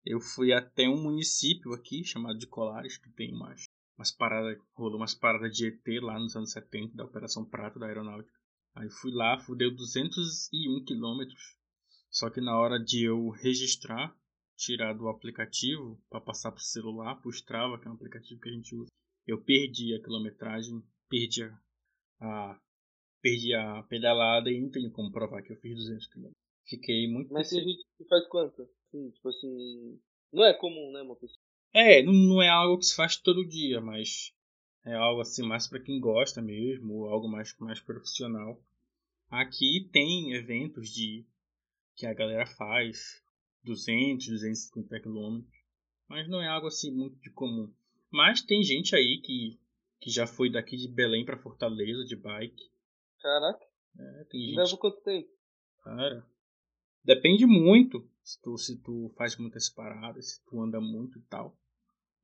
Eu 0.04 0.20
fui 0.20 0.52
até 0.52 0.88
um 0.88 1.02
município 1.02 1.72
aqui, 1.74 2.02
chamado 2.02 2.38
de 2.38 2.46
Colares, 2.46 2.96
que 2.96 3.10
tem 3.10 3.34
umas, 3.34 3.64
umas 3.96 4.10
paradas, 4.10 4.58
rolou 4.72 4.96
umas 4.96 5.14
paradas 5.14 5.54
de 5.54 5.66
ET 5.66 6.02
lá 6.02 6.18
nos 6.18 6.34
anos 6.34 6.52
70, 6.52 6.96
da 6.96 7.04
Operação 7.04 7.44
Prato 7.44 7.78
da 7.78 7.86
Aeronáutica. 7.86 8.36
Aí 8.74 8.88
fui 8.88 9.12
lá, 9.12 9.36
deu 9.56 9.74
201 9.74 10.84
quilômetros. 10.84 11.58
Só 12.10 12.30
que 12.30 12.40
na 12.40 12.58
hora 12.58 12.78
de 12.78 13.04
eu 13.04 13.28
registrar, 13.28 14.16
tirar 14.56 14.94
do 14.94 15.08
aplicativo 15.08 16.02
para 16.08 16.20
passar 16.20 16.52
para 16.52 16.60
o 16.60 16.62
celular, 16.62 17.16
para 17.16 17.28
o 17.28 17.32
Strava, 17.32 17.78
que 17.78 17.86
é 17.86 17.90
um 17.90 17.94
aplicativo 17.94 18.40
que 18.40 18.48
a 18.48 18.52
gente 18.52 18.74
usa, 18.74 18.88
eu 19.26 19.42
perdi 19.42 19.94
a 19.94 20.02
quilometragem, 20.02 20.82
perdi 21.08 21.42
a, 21.42 21.60
a 22.20 22.60
perdi 23.20 23.54
a 23.54 23.82
pedalada 23.84 24.50
e 24.50 24.60
não 24.60 24.70
tenho 24.70 24.90
como 24.90 25.10
provar 25.10 25.42
que 25.42 25.52
eu 25.52 25.56
fiz 25.56 25.74
200 25.74 26.06
km. 26.08 26.30
Fiquei 26.66 27.10
muito. 27.10 27.32
Mas 27.32 27.50
gente 27.50 27.84
que 27.96 28.04
faz 28.04 28.26
quanto? 28.28 28.68
Sim, 28.90 29.10
tipo 29.10 29.28
assim, 29.28 30.00
não 30.32 30.44
é 30.44 30.54
comum, 30.54 30.92
né, 30.92 31.02
uma 31.02 31.16
pessoa. 31.16 31.40
É, 31.72 32.02
não, 32.02 32.12
não 32.12 32.42
é 32.42 32.48
algo 32.48 32.78
que 32.78 32.86
se 32.86 32.96
faz 32.96 33.16
todo 33.16 33.46
dia, 33.46 33.80
mas 33.80 34.32
é 34.84 34.94
algo 34.94 35.20
assim 35.20 35.42
mais 35.42 35.66
para 35.66 35.80
quem 35.82 36.00
gosta 36.00 36.40
mesmo, 36.40 36.94
ou 36.94 37.08
algo 37.08 37.28
mais 37.28 37.54
mais 37.58 37.80
profissional. 37.80 38.62
Aqui 39.30 39.88
tem 39.92 40.32
eventos 40.32 40.88
de 40.88 41.26
que 41.94 42.06
a 42.06 42.14
galera 42.14 42.46
faz 42.46 43.22
200, 43.64 44.26
250 44.28 45.00
quilômetros, 45.00 45.58
mas 46.08 46.28
não 46.28 46.40
é 46.40 46.48
algo 46.48 46.68
assim 46.68 46.90
muito 46.90 47.20
de 47.20 47.30
comum. 47.30 47.72
Mas 48.10 48.40
tem 48.40 48.62
gente 48.62 48.96
aí 48.96 49.20
que, 49.22 49.58
que 50.00 50.10
já 50.10 50.26
foi 50.26 50.50
daqui 50.50 50.76
de 50.76 50.88
Belém 50.88 51.24
para 51.24 51.38
Fortaleza 51.38 52.04
de 52.04 52.16
bike. 52.16 52.70
Caraca. 53.20 53.64
É, 53.98 54.24
tem 54.24 54.40
gente. 54.40 54.56
Leva 54.56 54.76
quanto 54.76 55.00
tempo? 55.02 55.28
Cara, 55.82 56.26
depende 57.04 57.46
muito 57.46 58.08
se 58.22 58.40
tu, 58.42 58.56
se 58.58 58.82
tu 58.82 59.12
faz 59.16 59.36
muitas 59.36 59.68
paradas, 59.68 60.34
se 60.34 60.44
tu 60.44 60.60
anda 60.60 60.80
muito 60.80 61.18
e 61.18 61.22
tal. 61.22 61.56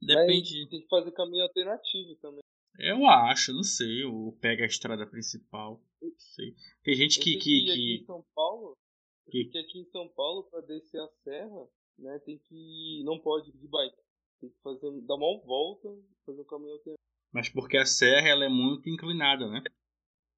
Depende. 0.01 0.61
Mas 0.61 0.71
tem 0.71 0.81
que 0.83 0.89
fazer 0.89 1.13
caminho 1.13 1.45
alternativo 1.45 2.17
também. 2.21 2.41
Eu 2.79 3.07
acho, 3.07 3.53
não 3.53 3.63
sei. 3.63 4.05
Ou 4.05 4.33
pega 4.39 4.65
a 4.65 4.67
estrada 4.67 5.07
principal. 5.07 5.81
Não 6.01 6.13
sei. 6.19 6.55
Tem 6.83 6.95
gente 6.95 7.19
que. 7.19 7.37
que, 7.37 7.65
que... 7.65 7.71
Aqui 7.71 8.03
em 8.03 8.05
São 8.05 8.25
Paulo, 8.35 8.77
porque 9.25 9.59
aqui 9.59 9.79
em 9.79 9.91
São 9.91 10.09
Paulo, 10.09 10.45
para 10.45 10.61
descer 10.63 11.01
a 11.01 11.09
serra, 11.23 11.69
né, 11.99 12.19
tem 12.21 12.39
que. 12.39 13.03
não 13.05 13.19
pode 13.19 13.51
ir 13.51 13.57
de 13.57 13.69
bike. 13.69 13.97
Tem 14.41 14.51
que 14.51 14.61
fazer, 14.63 14.91
dar 15.03 15.15
uma 15.15 15.41
volta, 15.45 15.89
fazer 16.27 16.41
um 16.41 16.45
caminho 16.45 16.73
alternativo. 16.73 16.99
Mas 17.35 17.49
porque 17.49 17.77
a 17.77 17.85
serra 17.85 18.29
ela 18.29 18.45
é 18.45 18.49
muito 18.49 18.89
inclinada, 18.89 19.49
né? 19.49 19.61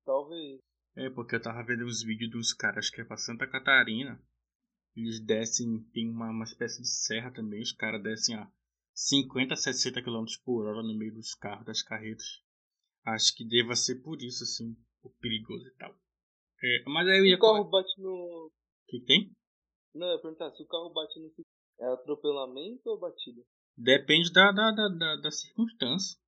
Talvez. 0.03 0.59
É, 0.97 1.11
porque 1.11 1.37
eu 1.37 1.43
tava 1.43 1.62
vendo 1.62 1.85
uns 1.85 2.03
vídeos 2.03 2.31
dos 2.31 2.55
caras 2.55 2.88
que 2.88 3.03
é 3.03 3.05
pra 3.05 3.19
Santa 3.19 3.47
Catarina. 3.47 4.19
Eles 4.97 5.21
descem, 5.21 5.85
tem 5.93 6.09
uma, 6.09 6.31
uma 6.31 6.45
espécie 6.45 6.81
de 6.81 6.88
serra 6.88 7.31
também, 7.31 7.61
os 7.61 7.73
caras 7.73 8.03
descem 8.03 8.35
a 8.35 8.50
50, 8.95 9.55
60 9.55 10.03
km 10.03 10.25
por 10.43 10.67
hora 10.67 10.83
no 10.83 10.97
meio 10.97 11.12
dos 11.12 11.35
carros, 11.35 11.67
das 11.67 11.83
carretas. 11.83 12.43
Acho 13.05 13.37
que 13.37 13.47
deva 13.47 13.76
ser 13.76 13.97
por 13.97 14.23
isso, 14.23 14.43
assim, 14.43 14.75
o 15.03 15.11
perigoso 15.21 15.67
e 15.67 15.75
tal. 15.76 15.95
É, 16.62 16.83
mas 16.87 17.07
aí 17.07 17.19
eu 17.19 17.26
ia. 17.26 17.37
O 17.37 17.41
carro 17.41 17.65
bate 17.65 18.00
no, 18.00 18.09
o 18.09 18.53
que, 18.88 19.00
tem? 19.00 19.31
Não, 19.95 20.07
eu 20.07 20.15
ia 20.15 20.23
perguntar, 20.23 20.50
se 20.53 20.62
o 20.62 20.67
carro 20.67 20.88
bate 20.95 21.21
no 21.21 21.31
é 21.79 21.93
atropelamento 21.93 22.88
ou 22.88 22.99
batida? 22.99 23.43
Depende 23.76 24.33
da, 24.33 24.50
da, 24.50 24.71
da, 24.71 24.88
da, 24.88 25.17
da 25.17 25.31
circunstância. 25.31 26.19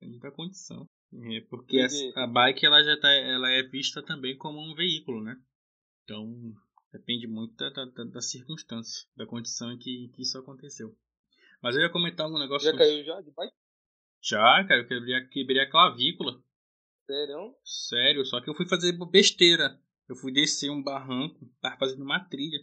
Depende 0.00 0.18
da 0.18 0.30
condição. 0.30 0.88
É 1.12 1.40
porque 1.48 1.78
a, 1.80 2.24
a, 2.24 2.26
bike 2.26 2.66
ela 2.66 2.82
já 2.82 2.98
tá, 3.00 3.08
ela 3.08 3.48
é 3.50 3.62
vista 3.62 4.02
também 4.02 4.36
como 4.36 4.60
um 4.60 4.74
veículo, 4.74 5.22
né? 5.22 5.40
Então 6.04 6.54
depende 6.92 7.26
muito 7.26 7.54
da, 7.56 7.70
da, 7.70 8.04
da 8.04 8.20
circunstância, 8.20 9.06
da 9.16 9.26
condição 9.26 9.72
em 9.72 9.78
que, 9.78 10.04
em 10.04 10.08
que 10.10 10.22
isso 10.22 10.38
aconteceu. 10.38 10.96
Mas 11.62 11.74
eu 11.74 11.82
ia 11.82 11.90
comentar 11.90 12.28
um 12.28 12.38
negócio. 12.38 12.70
Já 12.70 12.76
caiu 12.76 13.04
já 13.04 13.20
de 13.20 13.30
bike? 13.30 13.54
Já, 14.22 14.64
cara, 14.64 14.80
eu 14.80 14.88
quebrei, 14.88 15.26
quebrei 15.28 15.60
a 15.60 15.70
clavícula. 15.70 16.42
Sério? 17.06 17.56
Sério, 17.64 18.26
só 18.26 18.40
que 18.40 18.50
eu 18.50 18.54
fui 18.54 18.68
fazer 18.68 18.92
besteira. 19.10 19.80
Eu 20.08 20.16
fui 20.16 20.32
descer 20.32 20.70
um 20.70 20.82
barranco, 20.82 21.48
tava 21.60 21.76
fazendo 21.78 22.02
uma 22.02 22.20
trilha. 22.20 22.58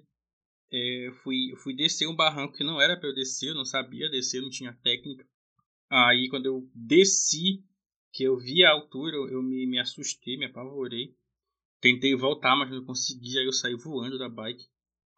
É, 0.71 1.07
eu, 1.07 1.13
fui, 1.15 1.51
eu 1.51 1.57
fui 1.57 1.75
descer 1.75 2.07
um 2.07 2.15
barranco 2.15 2.55
que 2.55 2.63
não 2.63 2.81
era 2.81 2.97
para 2.97 3.09
eu 3.09 3.13
descer, 3.13 3.49
eu 3.49 3.55
não 3.55 3.65
sabia 3.65 4.09
descer, 4.09 4.41
não 4.41 4.49
tinha 4.49 4.73
técnica. 4.73 5.27
Aí 5.95 6.27
quando 6.27 6.47
eu 6.47 6.67
desci, 6.73 7.63
que 8.11 8.23
eu 8.23 8.35
vi 8.35 8.65
a 8.65 8.71
altura, 8.71 9.15
eu, 9.15 9.43
me, 9.43 9.67
me 9.67 9.77
assustei, 9.77 10.35
me 10.35 10.45
apavorei. 10.45 11.15
Tentei 11.79 12.15
voltar, 12.15 12.55
mas 12.55 12.71
não 12.71 12.83
consegui. 12.83 13.37
Aí 13.37 13.45
eu 13.45 13.53
saí 13.53 13.75
voando 13.75 14.17
da 14.17 14.27
bike. 14.27 14.65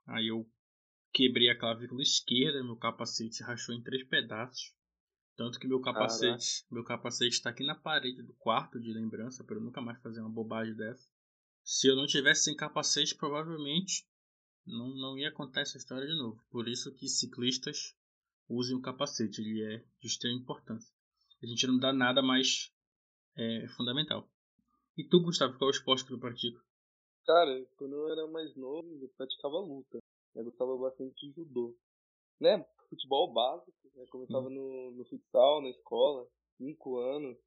Aí 0.05 0.27
eu 0.27 0.45
quebrei 1.13 1.49
a 1.49 1.57
clavícula 1.57 2.01
esquerda, 2.01 2.61
meu 2.61 2.75
capacete 2.75 3.41
rachou 3.41 3.73
em 3.73 3.81
três 3.81 4.03
pedaços. 4.03 4.75
Tanto 5.37 5.59
que 5.59 5.67
meu 5.67 5.79
capacete, 5.79 6.65
meu 6.69 6.83
capacete 6.83 7.35
está 7.35 7.51
aqui 7.51 7.65
na 7.65 7.75
parede 7.75 8.21
do 8.21 8.33
quarto 8.33 8.77
de 8.77 8.91
lembrança 8.91 9.45
para 9.45 9.55
eu 9.55 9.61
nunca 9.61 9.81
mais 9.81 10.01
fazer 10.01 10.19
uma 10.19 10.29
bobagem 10.29 10.75
dessa. 10.75 11.07
Se 11.63 11.87
eu 11.87 11.95
não 11.95 12.05
tivesse 12.05 12.43
sem 12.43 12.55
capacete, 12.55 13.15
provavelmente 13.15 14.05
não, 14.65 14.89
não 14.89 15.17
ia 15.17 15.31
contar 15.31 15.61
essa 15.61 15.77
história 15.77 16.05
de 16.05 16.17
novo. 16.17 16.43
Por 16.49 16.67
isso 16.67 16.93
que 16.93 17.07
ciclistas 17.07 17.95
usem 18.49 18.75
o 18.75 18.81
capacete, 18.81 19.41
ele 19.41 19.63
é 19.63 19.77
de 19.99 20.07
extrema 20.07 20.39
importância. 20.39 20.93
A 21.41 21.45
gente 21.45 21.67
não 21.67 21.77
dá 21.77 21.91
nada 21.91 22.21
mais 22.21 22.71
é, 23.37 23.67
fundamental. 23.75 24.27
E 24.97 25.03
tu, 25.03 25.21
Gustavo, 25.21 25.57
qual 25.57 25.69
é 25.69 25.71
o 25.71 25.75
esporte 25.75 26.03
que 26.03 26.09
tu 26.09 26.19
pratica? 26.19 26.59
Cara, 27.25 27.65
quando 27.77 27.95
eu 27.95 28.09
era 28.09 28.27
mais 28.27 28.55
novo, 28.55 28.87
eu 29.01 29.09
praticava 29.17 29.59
luta. 29.59 29.99
Eu 30.35 30.45
gostava 30.45 30.77
bastante 30.77 31.13
de 31.15 31.33
judô. 31.33 31.75
Né? 32.39 32.63
Futebol 32.89 33.33
básico, 33.33 33.73
né? 33.95 34.05
Começava 34.09 34.47
hum. 34.47 34.53
no, 34.53 34.91
no 34.91 35.05
futsal, 35.05 35.61
na 35.61 35.69
escola, 35.69 36.27
cinco 36.57 36.97
anos. 36.97 37.37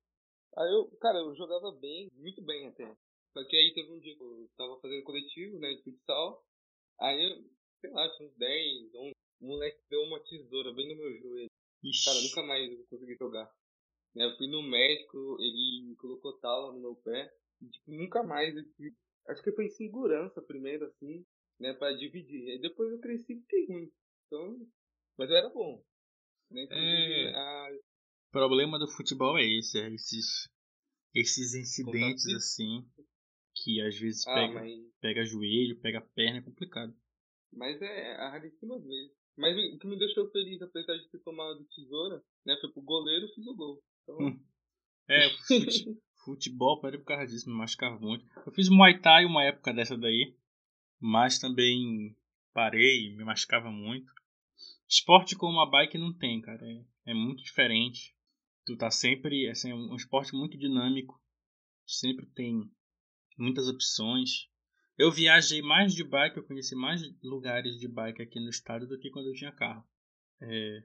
Aí 0.56 0.72
eu, 0.72 0.90
cara, 1.00 1.18
eu 1.18 1.34
jogava 1.36 1.72
bem, 1.72 2.10
muito 2.16 2.42
bem 2.42 2.66
até. 2.66 2.96
Só 3.32 3.44
que 3.44 3.56
aí 3.56 3.72
teve 3.74 3.92
um 3.92 4.00
dia 4.00 4.16
que 4.16 4.22
eu 4.22 4.48
tava 4.56 4.80
fazendo 4.80 5.04
coletivo, 5.04 5.58
né, 5.58 5.72
de 5.74 5.82
futsal. 5.82 6.42
Aí 7.00 7.22
eu, 7.22 7.44
sei 7.80 7.90
lá, 7.90 8.08
tinha 8.16 8.28
uns 8.28 8.36
10, 8.36 8.94
11. 8.94 9.12
O 9.40 9.46
moleque 9.46 9.80
deu 9.88 10.02
uma 10.02 10.20
tesoura 10.20 10.72
bem 10.72 10.88
no 10.88 10.96
meu 10.96 11.18
joelho. 11.20 11.50
Ixi. 11.84 12.04
Cara, 12.04 12.20
nunca 12.20 12.42
mais 12.42 12.70
eu 12.70 12.86
consegui 12.86 13.16
jogar. 13.16 13.50
Né, 14.14 14.24
eu 14.24 14.36
fui 14.36 14.48
no 14.48 14.62
médico, 14.62 15.36
ele 15.40 15.94
colocou 15.96 16.38
tala 16.38 16.72
no 16.72 16.80
meu 16.80 16.96
pé. 16.96 17.32
E, 17.60 17.68
tipo, 17.68 17.92
nunca 17.92 18.22
mais. 18.22 18.54
Eu, 18.56 18.64
acho 19.28 19.42
que 19.42 19.52
foi 19.52 19.68
segurança 19.68 20.42
primeiro, 20.42 20.86
assim, 20.86 21.24
né, 21.60 21.72
pra 21.74 21.92
dividir. 21.92 22.50
Aí 22.50 22.60
depois 22.60 22.90
eu 22.90 23.00
cresci 23.00 23.34
e 23.34 23.40
fiquei 23.40 23.66
ruim. 23.66 23.92
Então, 24.26 24.66
mas 25.16 25.30
eu 25.30 25.36
era 25.36 25.48
bom. 25.48 25.82
Né? 26.50 26.66
É... 26.70 27.34
A... 27.34 27.68
O 28.28 28.30
problema 28.30 28.78
do 28.78 28.88
futebol 28.88 29.38
é 29.38 29.44
esse, 29.44 29.78
é 29.78 29.88
esses, 29.94 30.48
esses 31.14 31.54
incidentes 31.54 32.26
assim 32.34 32.86
que 33.54 33.80
às 33.80 33.98
vezes 33.98 34.26
ah, 34.26 34.34
pega, 34.34 34.54
mas... 34.54 34.72
pega 35.00 35.24
joelho, 35.24 35.80
pega 35.80 36.00
perna, 36.14 36.38
é 36.38 36.42
complicado. 36.42 36.94
Mas 37.52 37.80
é 37.80 38.14
a 38.16 38.30
raríssima 38.30 38.78
vez. 38.78 39.17
Mas 39.36 39.56
o 39.74 39.78
que 39.78 39.86
me 39.86 39.98
deixou 39.98 40.28
feliz, 40.30 40.60
apesar 40.60 40.96
de 40.96 41.08
ter 41.08 41.18
tomado 41.18 41.64
tesoura, 41.74 42.22
né? 42.44 42.56
Foi 42.60 42.70
pro 42.70 42.82
goleiro 42.82 43.26
e 43.26 43.34
fiz 43.34 43.46
o 43.46 43.54
gol. 43.54 43.82
Então... 44.02 44.18
Hum. 44.18 44.40
É, 45.08 45.30
fute, 45.46 45.96
futebol, 46.24 46.80
parei 46.80 46.98
por 46.98 47.06
causa 47.06 47.26
disso, 47.26 47.48
me 47.48 47.56
machucava 47.56 47.98
muito. 47.98 48.26
Eu 48.44 48.52
fiz 48.52 48.68
Muay 48.68 49.00
Thai 49.00 49.24
uma 49.24 49.42
época 49.44 49.72
dessa 49.72 49.96
daí, 49.96 50.34
mas 51.00 51.38
também 51.38 52.14
parei, 52.52 53.14
me 53.16 53.24
machucava 53.24 53.70
muito. 53.70 54.12
Esporte 54.88 55.36
como 55.36 55.60
a 55.60 55.66
bike 55.66 55.98
não 55.98 56.12
tem, 56.12 56.40
cara. 56.40 56.64
É, 56.66 57.10
é 57.10 57.14
muito 57.14 57.42
diferente. 57.42 58.14
Tu 58.64 58.76
tá 58.76 58.90
sempre. 58.90 59.48
Assim, 59.48 59.70
é 59.70 59.74
um 59.74 59.94
esporte 59.94 60.34
muito 60.34 60.58
dinâmico. 60.58 61.20
Sempre 61.86 62.26
tem 62.26 62.70
muitas 63.36 63.68
opções. 63.68 64.48
Eu 64.98 65.12
viajei 65.12 65.62
mais 65.62 65.94
de 65.94 66.02
bike, 66.02 66.38
eu 66.38 66.42
conheci 66.42 66.74
mais 66.74 67.00
lugares 67.22 67.78
de 67.78 67.86
bike 67.86 68.20
aqui 68.20 68.40
no 68.40 68.50
estado 68.50 68.84
do 68.84 68.98
que 68.98 69.10
quando 69.10 69.28
eu 69.28 69.34
tinha 69.34 69.52
carro. 69.52 69.84
É 70.42 70.82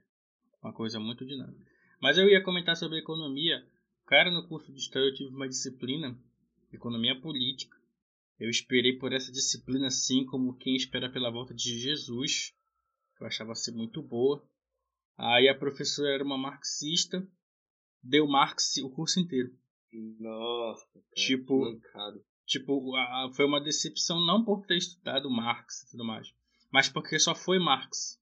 uma 0.62 0.72
coisa 0.72 1.00
muito 1.00 1.26
dinâmica. 1.26 1.66
Mas 2.00 2.16
eu 2.16 2.28
ia 2.28 2.42
comentar 2.42 2.76
sobre 2.76 3.00
economia. 3.00 3.66
Cara, 4.06 4.30
no 4.30 4.46
curso 4.46 4.72
de 4.72 4.78
história 4.78 5.08
eu 5.08 5.14
tive 5.14 5.34
uma 5.34 5.48
disciplina, 5.48 6.16
economia 6.72 7.20
política. 7.20 7.76
Eu 8.38 8.48
esperei 8.48 8.96
por 8.98 9.12
essa 9.12 9.32
disciplina 9.32 9.88
assim 9.88 10.24
como 10.26 10.56
quem 10.58 10.76
espera 10.76 11.10
pela 11.10 11.30
volta 11.30 11.52
de 11.52 11.76
Jesus. 11.76 12.54
Eu 13.20 13.26
achava 13.26 13.54
ser 13.56 13.72
muito 13.72 14.00
boa. 14.00 14.46
Aí 15.16 15.48
a 15.48 15.58
professora 15.58 16.14
era 16.14 16.24
uma 16.24 16.38
marxista, 16.38 17.26
deu 18.02 18.28
Marx 18.28 18.76
o 18.76 18.90
curso 18.90 19.18
inteiro. 19.18 19.50
Nossa, 20.20 20.86
cara, 20.92 21.04
tipo, 21.14 21.80
Tipo, 22.46 22.94
a, 22.96 23.30
foi 23.34 23.46
uma 23.46 23.60
decepção 23.60 24.20
não 24.24 24.44
por 24.44 24.66
ter 24.66 24.76
estudado 24.76 25.30
Marx 25.30 25.82
e 25.82 25.90
tudo 25.92 26.04
mais, 26.04 26.32
mas 26.70 26.88
porque 26.88 27.18
só 27.18 27.34
foi 27.34 27.58
Marx, 27.58 28.20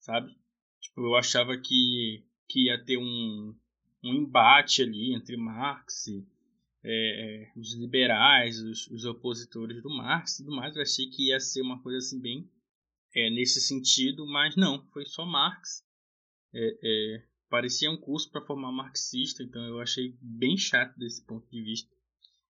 sabe? 0.00 0.34
Tipo, 0.80 1.00
eu 1.02 1.14
achava 1.14 1.56
que, 1.56 2.24
que 2.48 2.66
ia 2.66 2.82
ter 2.84 2.98
um, 2.98 3.54
um 4.02 4.14
embate 4.14 4.82
ali 4.82 5.14
entre 5.14 5.36
Marx 5.36 6.06
e 6.08 6.26
é, 6.84 7.50
os 7.56 7.74
liberais, 7.74 8.60
os, 8.60 8.86
os, 8.88 9.04
opositores 9.06 9.82
do 9.82 9.88
Marx 9.88 10.34
e 10.34 10.44
tudo 10.44 10.54
mais. 10.54 10.76
Eu 10.76 10.82
achei 10.82 11.08
que 11.08 11.28
ia 11.30 11.40
ser 11.40 11.62
uma 11.62 11.82
coisa 11.82 11.98
assim 11.98 12.20
bem 12.20 12.50
é, 13.14 13.30
nesse 13.30 13.60
sentido, 13.60 14.26
mas 14.26 14.54
não, 14.56 14.84
foi 14.88 15.06
só 15.06 15.24
Marx. 15.24 15.82
É, 16.52 16.78
é 16.82 17.24
parecia 17.48 17.90
um 17.90 17.96
curso 17.96 18.30
para 18.30 18.44
formar 18.44 18.72
marxista, 18.72 19.42
então 19.42 19.62
eu 19.62 19.78
achei 19.78 20.16
bem 20.20 20.56
chato 20.56 20.98
desse 20.98 21.24
ponto 21.24 21.48
de 21.50 21.62
vista. 21.62 21.88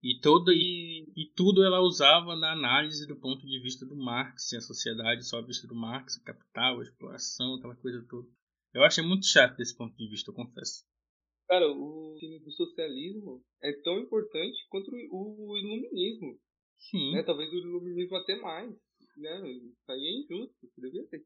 E, 0.03 0.19
todo, 0.19 0.51
e, 0.51 1.13
e 1.15 1.31
tudo 1.37 1.63
ela 1.63 1.81
usava 1.81 2.35
na 2.35 2.53
análise 2.53 3.07
do 3.07 3.17
ponto 3.17 3.47
de 3.47 3.61
vista 3.61 3.85
do 3.85 3.95
Marx, 3.95 4.53
a 4.55 4.61
sociedade 4.61 5.27
só 5.27 5.39
a 5.39 5.45
vista 5.45 5.67
do 5.67 5.75
Marx, 5.75 6.17
o 6.17 6.25
capital, 6.25 6.81
a 6.81 6.83
exploração, 6.83 7.57
aquela 7.57 7.77
coisa 7.77 8.05
toda. 8.09 8.27
Eu 8.73 8.83
achei 8.83 9.05
muito 9.05 9.27
chato 9.27 9.57
desse 9.57 9.77
ponto 9.77 9.95
de 9.97 10.09
vista, 10.09 10.31
eu 10.31 10.35
confesso. 10.35 10.85
Cara, 11.47 11.67
o 11.69 12.17
time 12.19 12.39
do 12.39 12.51
socialismo 12.53 13.45
é 13.63 13.73
tão 13.83 13.99
importante 13.99 14.57
quanto 14.71 14.91
o 14.91 15.59
iluminismo. 15.59 16.39
Sim. 16.79 17.13
Né? 17.13 17.23
Talvez 17.23 17.53
o 17.53 17.59
iluminismo 17.59 18.17
até 18.17 18.37
mais. 18.37 18.71
Né? 19.17 19.51
Isso 19.51 19.91
aí 19.91 20.01
é 20.01 20.21
injusto, 20.21 20.57
devia 20.79 21.07
ter 21.09 21.23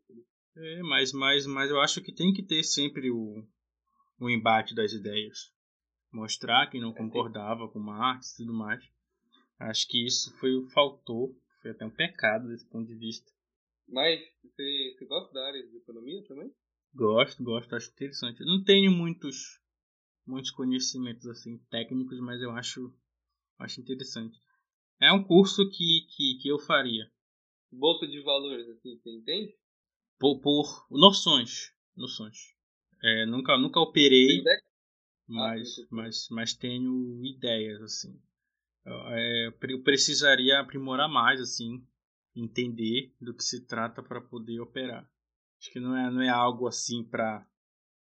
É, 0.56 0.82
mas, 0.82 1.12
mas, 1.12 1.46
mas 1.46 1.70
eu 1.70 1.80
acho 1.80 2.02
que 2.02 2.12
tem 2.12 2.32
que 2.32 2.42
ter 2.42 2.64
sempre 2.64 3.08
o, 3.10 3.46
o 4.18 4.30
embate 4.30 4.74
das 4.74 4.92
ideias 4.92 5.53
mostrar 6.14 6.68
quem 6.70 6.80
não 6.80 6.92
concordava 6.92 7.68
com 7.68 7.78
Marx 7.78 8.32
e 8.32 8.36
tudo 8.38 8.54
mais. 8.54 8.82
Acho 9.58 9.86
que 9.88 10.06
isso 10.06 10.32
foi 10.38 10.54
o 10.54 10.68
faltou, 10.70 11.36
foi 11.60 11.70
até 11.70 11.84
um 11.84 11.90
pecado 11.90 12.48
desse 12.48 12.66
ponto 12.68 12.86
de 12.86 12.94
vista. 12.94 13.30
Mas 13.88 14.20
você, 14.42 14.94
você 14.96 15.04
gosta 15.06 15.32
da 15.32 15.46
área 15.46 15.66
de 15.66 15.76
economia 15.76 16.22
também? 16.26 16.52
Gosto, 16.94 17.42
gosto, 17.42 17.74
acho 17.74 17.90
interessante. 17.90 18.40
Eu 18.40 18.46
não 18.46 18.62
tenho 18.62 18.90
muitos 18.90 19.60
muitos 20.26 20.50
conhecimentos 20.50 21.26
assim 21.26 21.58
técnicos, 21.70 22.18
mas 22.20 22.40
eu 22.40 22.50
acho 22.52 22.94
acho 23.58 23.80
interessante. 23.80 24.38
É 25.00 25.12
um 25.12 25.22
curso 25.22 25.68
que, 25.68 26.06
que, 26.16 26.38
que 26.40 26.48
eu 26.48 26.58
faria. 26.58 27.10
Bolsa 27.70 28.06
de 28.06 28.22
valores, 28.22 28.68
assim, 28.68 28.96
você 28.96 29.10
entende? 29.10 29.54
Por, 30.18 30.40
por 30.40 30.86
noções, 30.90 31.72
noções. 31.96 32.54
É, 33.02 33.26
nunca 33.26 33.58
nunca 33.58 33.80
operei. 33.80 34.42
Mas, 35.26 35.78
ah, 35.78 35.86
mas, 35.90 36.28
mas 36.30 36.54
tenho 36.54 37.24
ideias, 37.24 37.80
assim. 37.82 38.20
É, 38.86 39.46
eu 39.62 39.82
precisaria 39.82 40.60
aprimorar 40.60 41.08
mais, 41.08 41.40
assim, 41.40 41.86
entender 42.36 43.14
do 43.20 43.34
que 43.34 43.42
se 43.42 43.66
trata 43.66 44.02
para 44.02 44.20
poder 44.20 44.60
operar. 44.60 45.08
Acho 45.58 45.72
que 45.72 45.80
não 45.80 45.96
é, 45.96 46.10
não 46.10 46.22
é 46.22 46.28
algo 46.28 46.66
assim 46.66 47.02
para 47.02 47.46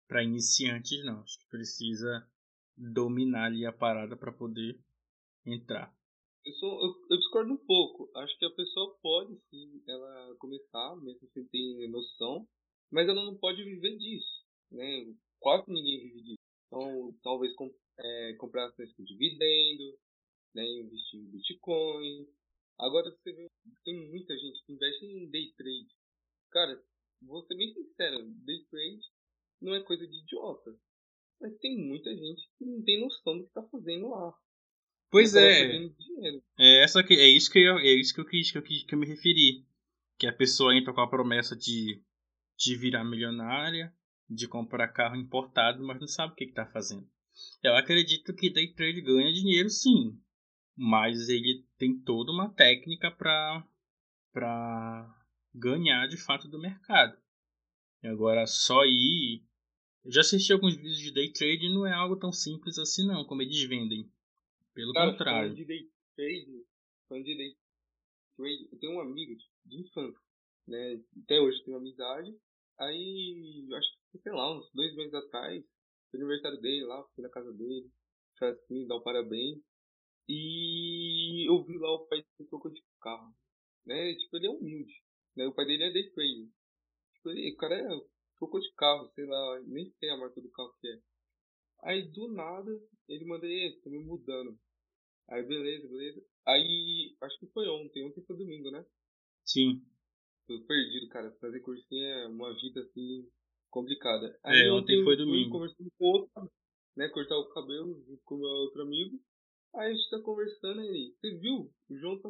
para 0.07 0.23
iniciantes, 0.23 1.03
não. 1.05 1.21
Acho 1.21 1.39
que 1.39 1.47
precisa 1.47 2.27
dominar 2.75 3.45
ali 3.45 3.65
a 3.65 3.71
parada 3.71 4.17
para 4.17 4.31
poder 4.31 4.77
entrar. 5.45 5.93
Eu, 6.45 6.53
sou, 6.53 6.83
eu, 6.83 6.93
eu, 7.09 7.17
discordo 7.17 7.53
um 7.53 7.65
pouco. 7.65 8.11
Acho 8.17 8.37
que 8.37 8.45
a 8.45 8.55
pessoa 8.55 8.97
pode 9.01 9.39
sim 9.49 9.81
ela 9.87 10.35
começar, 10.37 10.97
mesmo 10.97 11.29
sem 11.33 11.45
ter 11.47 11.87
noção, 11.89 12.45
mas 12.91 13.07
ela 13.07 13.23
não 13.23 13.37
pode 13.37 13.63
viver 13.63 13.97
disso. 13.97 14.45
Né? 14.71 15.13
Quase 15.39 15.71
ninguém 15.71 16.01
vive 16.01 16.23
disso. 16.23 16.40
Então, 16.71 17.13
talvez 17.21 17.53
com, 17.55 17.69
é, 17.99 18.33
comprar 18.35 18.67
ações 18.67 18.93
com 18.93 19.03
dividendo, 19.03 19.99
né, 20.55 20.63
investir 20.63 21.19
em 21.19 21.29
Bitcoin. 21.29 22.27
Agora 22.79 23.11
você 23.11 23.33
vê, 23.33 23.51
tem 23.83 24.09
muita 24.09 24.33
gente 24.37 24.63
que 24.65 24.71
investe 24.71 25.05
em 25.05 25.29
day 25.29 25.51
trade. 25.57 25.89
Cara, 26.49 26.81
vou 27.21 27.45
ser 27.45 27.55
bem 27.55 27.73
sincero, 27.73 28.23
day 28.45 28.65
trade 28.71 29.01
não 29.61 29.75
é 29.75 29.83
coisa 29.83 30.07
de 30.07 30.17
idiota. 30.17 30.75
Mas 31.39 31.57
tem 31.57 31.77
muita 31.77 32.09
gente 32.15 32.49
que 32.57 32.65
não 32.65 32.81
tem 32.83 33.01
noção 33.01 33.37
do 33.37 33.43
que 33.43 33.49
está 33.49 33.63
fazendo 33.63 34.09
lá. 34.09 34.33
Pois 35.09 35.35
é. 35.35 35.75
É, 36.57 36.83
essa 36.83 37.03
que, 37.03 37.13
é 37.13 37.27
isso 37.27 37.51
que 37.51 37.59
eu, 37.59 37.77
é 37.79 37.93
isso 37.93 38.13
que 38.13 38.21
eu 38.21 38.25
quis, 38.25 38.51
que 38.51 38.57
eu 38.57 38.63
quis 38.63 38.83
que 38.83 38.95
eu 38.95 38.99
me 38.99 39.05
referi. 39.05 39.65
Que 40.17 40.27
a 40.27 40.33
pessoa 40.33 40.75
entra 40.75 40.93
com 40.93 41.01
a 41.01 41.09
promessa 41.09 41.55
de, 41.55 42.01
de 42.57 42.75
virar 42.77 43.03
milionária, 43.03 43.93
de 44.33 44.47
comprar 44.47 44.87
carro 44.87 45.15
importado, 45.15 45.83
mas 45.83 45.99
não 45.99 46.07
sabe 46.07 46.33
o 46.33 46.35
que 46.35 46.45
está 46.45 46.65
fazendo. 46.65 47.07
Eu 47.61 47.75
acredito 47.75 48.33
que 48.33 48.49
day 48.49 48.73
trade 48.73 49.01
ganha 49.01 49.31
dinheiro 49.31 49.69
sim, 49.69 50.19
mas 50.75 51.29
ele 51.29 51.65
tem 51.77 51.99
toda 51.99 52.31
uma 52.31 52.49
técnica 52.49 53.11
para 53.11 53.67
para 54.31 55.25
ganhar 55.53 56.07
de 56.07 56.15
fato 56.15 56.47
do 56.47 56.59
mercado. 56.59 57.17
E 58.01 58.07
agora 58.07 58.47
só 58.47 58.85
ir 58.85 59.43
Eu 60.03 60.11
já 60.11 60.21
assisti 60.21 60.53
alguns 60.53 60.75
vídeos 60.75 60.97
de 60.97 61.13
day 61.13 61.31
trade 61.31 61.65
e 61.65 61.73
não 61.73 61.85
é 61.85 61.93
algo 61.93 62.15
tão 62.15 62.31
simples 62.31 62.77
assim 62.77 63.05
não, 63.05 63.25
como 63.25 63.41
eles 63.41 63.61
vendem. 63.63 64.09
Pelo 64.73 64.93
Cara, 64.93 65.11
contrário. 65.11 65.53
De 65.53 65.65
day 65.65 65.89
trade, 66.15 66.65
falando 67.07 67.25
de 67.25 67.35
day 67.35 67.55
trade, 68.37 68.69
eu 68.71 68.79
tenho 68.79 68.93
um 68.93 69.01
amigo 69.01 69.35
de 69.65 69.81
infância, 69.81 70.21
né? 70.67 71.01
Até 71.23 71.39
hoje 71.39 71.63
tenho 71.65 71.77
amizade. 71.77 72.33
Aí, 72.79 73.67
acho 73.73 73.91
que, 73.91 74.00
sei 74.19 74.31
lá, 74.31 74.57
uns 74.57 74.69
dois 74.73 74.95
meses 74.95 75.13
atrás, 75.13 75.63
foi 76.09 76.19
aniversário 76.19 76.59
dele 76.59 76.85
lá, 76.85 77.03
fui 77.15 77.23
na 77.23 77.29
casa 77.29 77.51
dele, 77.53 77.89
assim, 78.41 78.87
dar 78.87 78.97
um 78.97 79.03
parabéns. 79.03 79.59
E 80.27 81.49
eu 81.49 81.63
vi 81.63 81.77
lá 81.77 81.91
o 81.93 82.07
pai 82.07 82.19
dele 82.19 82.49
trocou 82.49 82.71
de 82.71 82.83
carro. 83.01 83.33
Né? 83.85 84.15
Tipo, 84.15 84.37
ele 84.37 84.47
é 84.47 84.49
humilde. 84.49 84.93
Né? 85.35 85.47
O 85.47 85.53
pai 85.53 85.65
dele 85.65 85.83
é 85.83 85.91
day 85.91 86.09
trade. 86.11 86.49
Tipo, 87.15 87.29
ele, 87.29 87.53
o 87.53 87.57
cara 87.57 87.75
é, 87.75 87.87
trocou 88.37 88.59
de 88.59 88.71
carro, 88.73 89.09
sei 89.13 89.25
lá, 89.25 89.61
nem 89.67 89.89
sei 89.99 90.09
a 90.09 90.17
marca 90.17 90.41
do 90.41 90.51
carro 90.51 90.73
que 90.79 90.87
é. 90.87 91.01
Aí 91.83 92.11
do 92.11 92.31
nada 92.31 92.71
ele 93.09 93.25
manda, 93.25 93.47
tô 93.83 93.89
me 93.89 93.99
mudando. 93.99 94.57
Aí 95.29 95.43
beleza, 95.43 95.87
beleza. 95.87 96.23
Aí 96.45 97.15
acho 97.21 97.39
que 97.39 97.47
foi 97.47 97.67
ontem, 97.67 98.05
ontem 98.05 98.23
foi 98.23 98.37
domingo, 98.37 98.69
né? 98.69 98.85
Sim. 99.45 99.83
Tô 100.47 100.59
perdido, 100.65 101.07
cara. 101.09 101.31
Fazer 101.39 101.59
cursinho 101.61 102.05
é 102.05 102.27
uma 102.27 102.53
vida 102.53 102.81
assim 102.81 103.27
complicada. 103.71 104.37
Aí 104.43 104.67
é, 104.67 104.71
ontem 104.71 105.03
foi 105.03 105.17
domingo. 105.17 105.49
Conversando 105.49 105.89
com 105.97 106.05
outro, 106.05 106.51
né? 106.95 107.07
Cortar 107.09 107.37
o 107.37 107.49
cabelo 107.49 108.03
junto 108.05 108.21
com 108.23 108.35
o 108.35 108.39
meu 108.39 108.49
outro 108.49 108.83
amigo. 108.83 109.19
Aí 109.73 109.89
a 109.89 109.93
gente 109.93 110.09
tá 110.09 110.19
conversando 110.21 110.81
aí. 110.81 111.15
Você 111.15 111.37
viu? 111.37 111.71
O 111.89 111.97
João 111.97 112.19
tá 112.19 112.29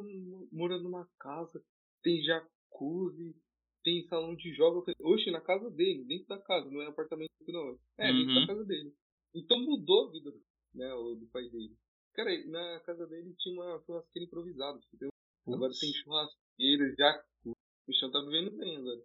morando 0.52 0.84
numa 0.84 1.10
casa, 1.20 1.62
tem 2.04 2.24
jacuzzi, 2.24 3.36
tem 3.84 4.06
salão 4.08 4.36
de 4.36 4.54
jogos. 4.54 4.86
Oxe, 5.02 5.32
na 5.32 5.42
casa 5.42 5.70
dele, 5.72 6.06
dentro 6.06 6.28
da 6.28 6.40
casa, 6.40 6.70
não 6.70 6.82
é 6.82 6.88
apartamento 6.88 7.32
não. 7.48 7.78
É, 7.98 8.12
uhum. 8.12 8.20
dentro 8.20 8.36
da 8.36 8.48
casa 8.48 8.66
dele. 8.66 8.94
Então 9.34 9.60
mudou 9.60 10.08
a 10.08 10.12
vida 10.12 10.32
né, 10.76 10.90
do 10.90 11.28
pai 11.34 11.50
dele. 11.50 11.76
Cara, 12.14 12.30
na 12.48 12.80
casa 12.82 13.08
dele 13.08 13.34
tinha 13.40 13.56
uma 13.56 13.82
churrasqueira 13.86 14.28
improvisada, 14.28 14.80
entendeu? 14.88 15.10
Agora 15.48 15.72
tem 15.80 15.92
churrasqueira, 15.94 16.96
jacuzzi. 16.96 17.56
O 17.88 17.94
chão 17.94 18.12
tá 18.12 18.22
vivendo 18.22 18.56
bem 18.58 18.78
agora. 18.78 19.02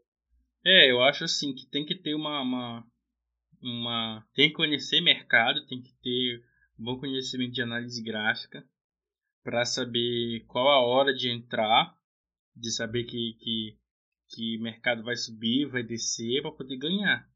É, 0.69 0.91
eu 0.91 1.01
acho 1.01 1.23
assim 1.23 1.55
que 1.55 1.65
tem 1.65 1.87
que 1.87 1.95
ter 1.95 2.17
uma, 2.17 2.43
uma, 2.43 2.93
uma. 3.63 4.29
Tem 4.35 4.49
que 4.49 4.57
conhecer 4.57 5.01
mercado, 5.01 5.65
tem 5.69 5.81
que 5.81 5.95
ter 6.03 6.45
bom 6.77 6.99
conhecimento 6.99 7.53
de 7.53 7.63
análise 7.63 8.03
gráfica 8.03 8.69
para 9.45 9.65
saber 9.65 10.45
qual 10.49 10.67
a 10.67 10.85
hora 10.85 11.15
de 11.15 11.31
entrar, 11.31 11.97
de 12.53 12.73
saber 12.73 13.05
que, 13.05 13.35
que, 13.39 13.79
que 14.31 14.59
mercado 14.59 15.05
vai 15.05 15.15
subir, 15.15 15.71
vai 15.71 15.85
descer 15.85 16.43
para 16.43 16.51
poder 16.51 16.79
ganhar. 16.79 17.31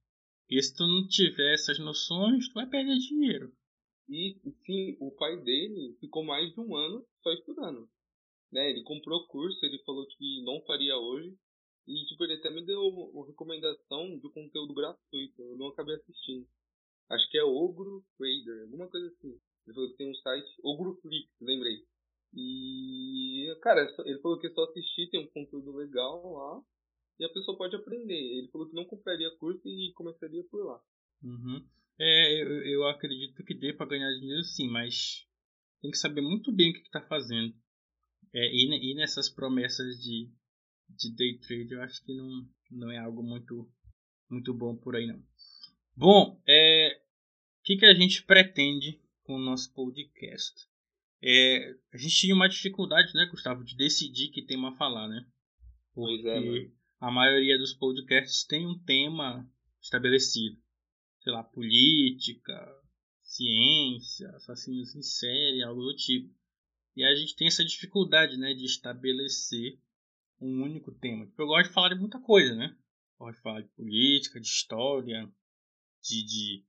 E 0.49 0.61
se 0.61 0.75
tu 0.75 0.85
não 0.85 1.07
tiver 1.07 1.55
essas 1.55 1.79
noções, 1.79 2.49
tu 2.49 2.55
vai 2.55 2.67
perder 2.67 2.99
dinheiro. 2.99 3.55
E 4.09 4.41
sim, 4.67 4.97
o 4.99 5.13
pai 5.13 5.41
dele 5.41 5.97
ficou 6.01 6.25
mais 6.25 6.53
de 6.53 6.59
um 6.59 6.75
ano 6.75 7.07
só 7.23 7.33
estudando. 7.33 7.89
Né? 8.51 8.71
Ele 8.71 8.83
comprou 8.83 9.29
curso, 9.29 9.65
ele 9.65 9.79
falou 9.85 10.05
que 10.09 10.43
não 10.43 10.61
faria 10.67 10.97
hoje. 10.97 11.39
E 11.91 12.07
tipo, 12.07 12.23
ele 12.23 12.35
até 12.35 12.49
me 12.51 12.65
deu 12.65 12.81
uma 12.81 13.27
recomendação 13.27 14.17
de 14.17 14.29
conteúdo 14.31 14.73
gratuito. 14.73 15.43
Eu 15.43 15.57
não 15.57 15.69
acabei 15.69 15.97
assistindo. 15.97 16.47
Acho 17.09 17.29
que 17.29 17.37
é 17.37 17.43
Ogro 17.43 18.05
Trader, 18.17 18.63
alguma 18.63 18.89
coisa 18.89 19.09
assim. 19.09 19.37
Ele 19.67 19.75
falou 19.75 19.91
que 19.91 19.97
tem 19.97 20.09
um 20.09 20.15
site, 20.15 20.49
Ogroflix, 20.63 21.29
lembrei. 21.41 21.85
E, 22.33 23.53
cara, 23.61 23.93
ele 24.07 24.21
falou 24.21 24.39
que 24.39 24.47
é 24.47 24.51
só 24.51 24.63
assistir, 24.65 25.11
tem 25.11 25.21
um 25.21 25.31
conteúdo 25.31 25.73
legal 25.73 26.33
lá. 26.33 26.63
E 27.19 27.25
a 27.25 27.29
pessoa 27.33 27.59
pode 27.59 27.75
aprender. 27.75 28.39
Ele 28.39 28.49
falou 28.53 28.69
que 28.69 28.75
não 28.77 28.85
compraria 28.85 29.37
curso 29.39 29.67
e 29.67 29.93
começaria 29.95 30.45
por 30.45 30.65
lá. 30.65 30.81
Uhum. 31.25 31.67
É, 31.99 32.43
eu, 32.43 32.63
eu 32.67 32.87
acredito 32.87 33.45
que 33.45 33.53
dê 33.53 33.73
para 33.73 33.91
ganhar 33.91 34.11
dinheiro 34.13 34.45
sim, 34.45 34.69
mas 34.69 35.27
tem 35.83 35.91
que 35.91 35.99
saber 35.99 36.21
muito 36.21 36.53
bem 36.53 36.71
o 36.71 36.75
que 36.75 36.81
está 36.83 37.01
fazendo. 37.01 37.53
É, 38.33 38.47
e, 38.47 38.93
e 38.93 38.95
nessas 38.95 39.29
promessas 39.29 39.97
de, 39.99 40.31
de 40.97 41.15
day 41.15 41.39
trade 41.39 41.73
eu 41.73 41.83
acho 41.83 42.05
que 42.05 42.15
não, 42.15 42.49
não 42.71 42.91
é 42.91 42.99
algo 42.99 43.23
muito, 43.23 43.71
muito 44.29 44.55
bom 44.55 44.77
por 44.77 44.97
aí 44.97 45.07
não. 45.07 45.23
Bom, 45.97 46.41
é, 46.47 47.01
o 47.61 47.63
que, 47.63 47.77
que 47.77 47.87
a 47.87 47.95
gente 47.95 48.23
pretende 48.25 49.01
com 49.23 49.35
o 49.35 49.43
nosso 49.45 49.73
podcast? 49.75 50.69
É, 51.23 51.77
a 51.93 51.99
gente 51.99 52.17
tinha 52.17 52.35
uma 52.35 52.49
dificuldade, 52.49 53.13
né, 53.13 53.27
Gustavo, 53.31 53.63
de 53.63 53.77
decidir 53.77 54.29
que 54.29 54.43
tema 54.43 54.77
falar, 54.77 55.09
né? 55.09 55.27
Porque 55.95 56.23
pois 56.23 56.25
é, 56.25 56.71
a 57.01 57.11
maioria 57.11 57.59
dos 57.59 57.75
podcasts 57.75 58.45
tem 58.45 58.67
um 58.67 58.79
tema 58.79 59.47
estabelecido. 59.83 60.59
Sei 61.23 61.33
lá, 61.33 61.45
política, 61.45 62.55
ciência, 63.23 64.31
assassinos 64.31 64.95
em 64.95 65.03
série, 65.03 65.63
algo 65.63 65.83
do 65.83 65.95
tipo. 65.95 66.35
E 66.97 67.05
a 67.05 67.15
gente 67.15 67.37
tem 67.37 67.47
essa 67.47 67.65
dificuldade, 67.65 68.37
né, 68.37 68.55
de 68.55 68.65
estabelecer 68.65 69.79
um 70.41 70.63
único 70.63 70.93
tema. 70.93 71.31
Eu 71.39 71.47
gosto 71.47 71.69
de 71.69 71.75
falar 71.75 71.91
de 71.91 72.01
muita 72.01 72.21
coisa, 72.21 72.55
né? 72.55 72.77
Eu 73.19 73.27
gosto 73.27 73.37
de 73.37 73.43
falar 73.43 73.61
de 73.61 73.69
política, 73.69 74.41
de 74.41 74.47
história, 74.47 75.31
de, 76.03 76.25
de, 76.25 76.65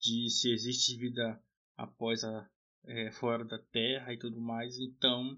de 0.00 0.30
se 0.30 0.52
existe 0.52 0.96
vida 0.96 1.42
após 1.76 2.22
a 2.22 2.48
é, 2.84 3.10
fora 3.10 3.44
da 3.44 3.58
Terra 3.58 4.12
e 4.12 4.18
tudo 4.18 4.40
mais. 4.40 4.78
Então, 4.78 5.36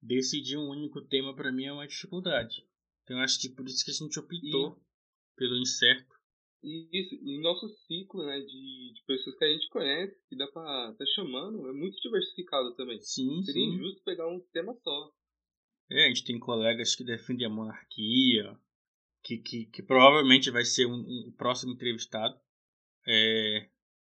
decidir 0.00 0.56
um 0.56 0.70
único 0.70 1.00
tema 1.02 1.34
para 1.34 1.52
mim 1.52 1.64
é 1.64 1.72
uma 1.72 1.86
dificuldade. 1.86 2.66
Então, 3.02 3.18
acho 3.20 3.40
que 3.40 3.48
por 3.48 3.66
isso 3.66 3.84
que 3.84 3.90
a 3.90 3.94
gente 3.94 4.18
optou 4.18 4.76
e, 4.76 5.36
pelo 5.36 5.56
incerto. 5.56 6.14
E 6.62 6.88
isso, 6.92 7.14
e 7.14 7.40
nosso 7.40 7.68
ciclo 7.86 8.24
né, 8.24 8.40
de, 8.40 8.92
de 8.94 9.04
pessoas 9.06 9.36
que 9.36 9.44
a 9.44 9.52
gente 9.52 9.68
conhece, 9.68 10.20
que 10.28 10.36
dá 10.36 10.46
pra 10.48 10.94
tá 10.98 11.04
chamando, 11.14 11.68
é 11.68 11.72
muito 11.72 12.00
diversificado 12.00 12.74
também. 12.74 13.00
Sim, 13.00 13.42
Seria 13.42 13.64
sim. 13.64 13.74
injusto 13.74 14.02
pegar 14.02 14.28
um 14.28 14.40
tema 14.52 14.74
só. 14.82 15.12
É, 15.90 16.04
a 16.04 16.08
gente 16.08 16.24
tem 16.24 16.38
colegas 16.38 16.94
que 16.94 17.04
defendem 17.04 17.46
a 17.46 17.50
monarquia, 17.50 18.58
que, 19.22 19.38
que, 19.38 19.66
que 19.66 19.82
provavelmente 19.82 20.50
vai 20.50 20.64
ser 20.64 20.86
um, 20.86 20.94
um 20.94 21.34
próximo 21.36 21.72
entrevistado. 21.72 22.38
É, 23.06 23.68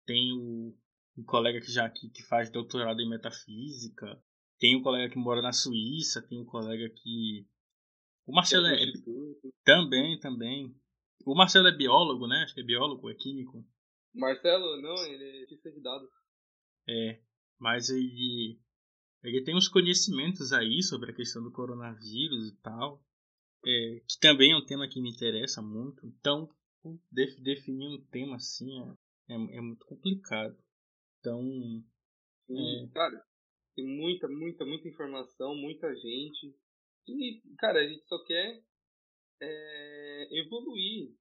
tem 0.05 0.31
o, 0.33 0.77
um 1.17 1.23
colega 1.23 1.59
que 1.59 1.71
já 1.71 1.89
que, 1.89 2.09
que 2.09 2.23
faz 2.23 2.49
doutorado 2.49 3.01
em 3.01 3.09
metafísica. 3.09 4.21
Tem 4.59 4.75
um 4.75 4.81
colega 4.81 5.11
que 5.11 5.19
mora 5.19 5.41
na 5.41 5.51
Suíça. 5.51 6.25
Tem 6.27 6.39
um 6.39 6.45
colega 6.45 6.89
que. 6.89 7.47
O 8.25 8.33
Marcelo 8.33 8.67
é, 8.67 8.83
é 8.83 8.87
também, 9.63 10.19
também. 10.19 10.75
O 11.25 11.35
Marcelo 11.35 11.67
é 11.67 11.75
biólogo, 11.75 12.27
né? 12.27 12.43
Acho 12.43 12.53
que 12.53 12.61
é 12.61 12.65
biólogo, 12.65 13.09
é 13.09 13.15
químico. 13.15 13.65
Marcelo, 14.13 14.81
não, 14.81 15.05
ele 15.05 15.23
é 15.23 15.45
cientista 15.45 15.71
de 15.71 15.81
dados. 15.81 16.09
É, 16.89 17.21
mas 17.59 17.89
ele, 17.89 18.59
ele 19.27 19.43
tem 19.43 19.55
uns 19.55 19.67
conhecimentos 19.67 20.53
aí 20.53 20.81
sobre 20.81 21.11
a 21.11 21.15
questão 21.15 21.43
do 21.43 21.51
coronavírus 21.51 22.49
e 22.49 22.55
tal 22.61 23.03
é, 23.65 24.01
que 24.07 24.19
também 24.19 24.51
é 24.51 24.57
um 24.57 24.65
tema 24.65 24.87
que 24.87 25.01
me 25.01 25.09
interessa 25.09 25.61
muito. 25.61 26.05
Então, 26.05 26.49
definir 27.11 27.87
um 27.87 28.05
tema 28.05 28.37
assim 28.37 28.79
é, 28.79 29.33
é, 29.33 29.57
é 29.57 29.61
muito 29.61 29.85
complicado. 29.85 30.57
Então. 31.19 31.41
é... 32.49 32.87
Cara, 32.93 33.25
tem 33.75 33.85
muita, 33.85 34.27
muita, 34.27 34.65
muita 34.65 34.87
informação, 34.87 35.55
muita 35.55 35.93
gente. 35.95 36.55
E, 37.07 37.41
cara, 37.57 37.79
a 37.79 37.87
gente 37.87 38.05
só 38.05 38.23
quer 38.23 38.61
é, 39.41 40.39
evoluir, 40.39 41.13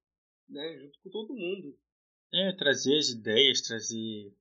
né, 0.49 0.79
junto 0.79 0.99
com 1.01 1.09
todo 1.09 1.35
mundo. 1.35 1.77
É, 2.33 2.51
trazer 2.53 2.97
as 2.97 3.09
ideias, 3.09 3.61
trazer 3.61 4.33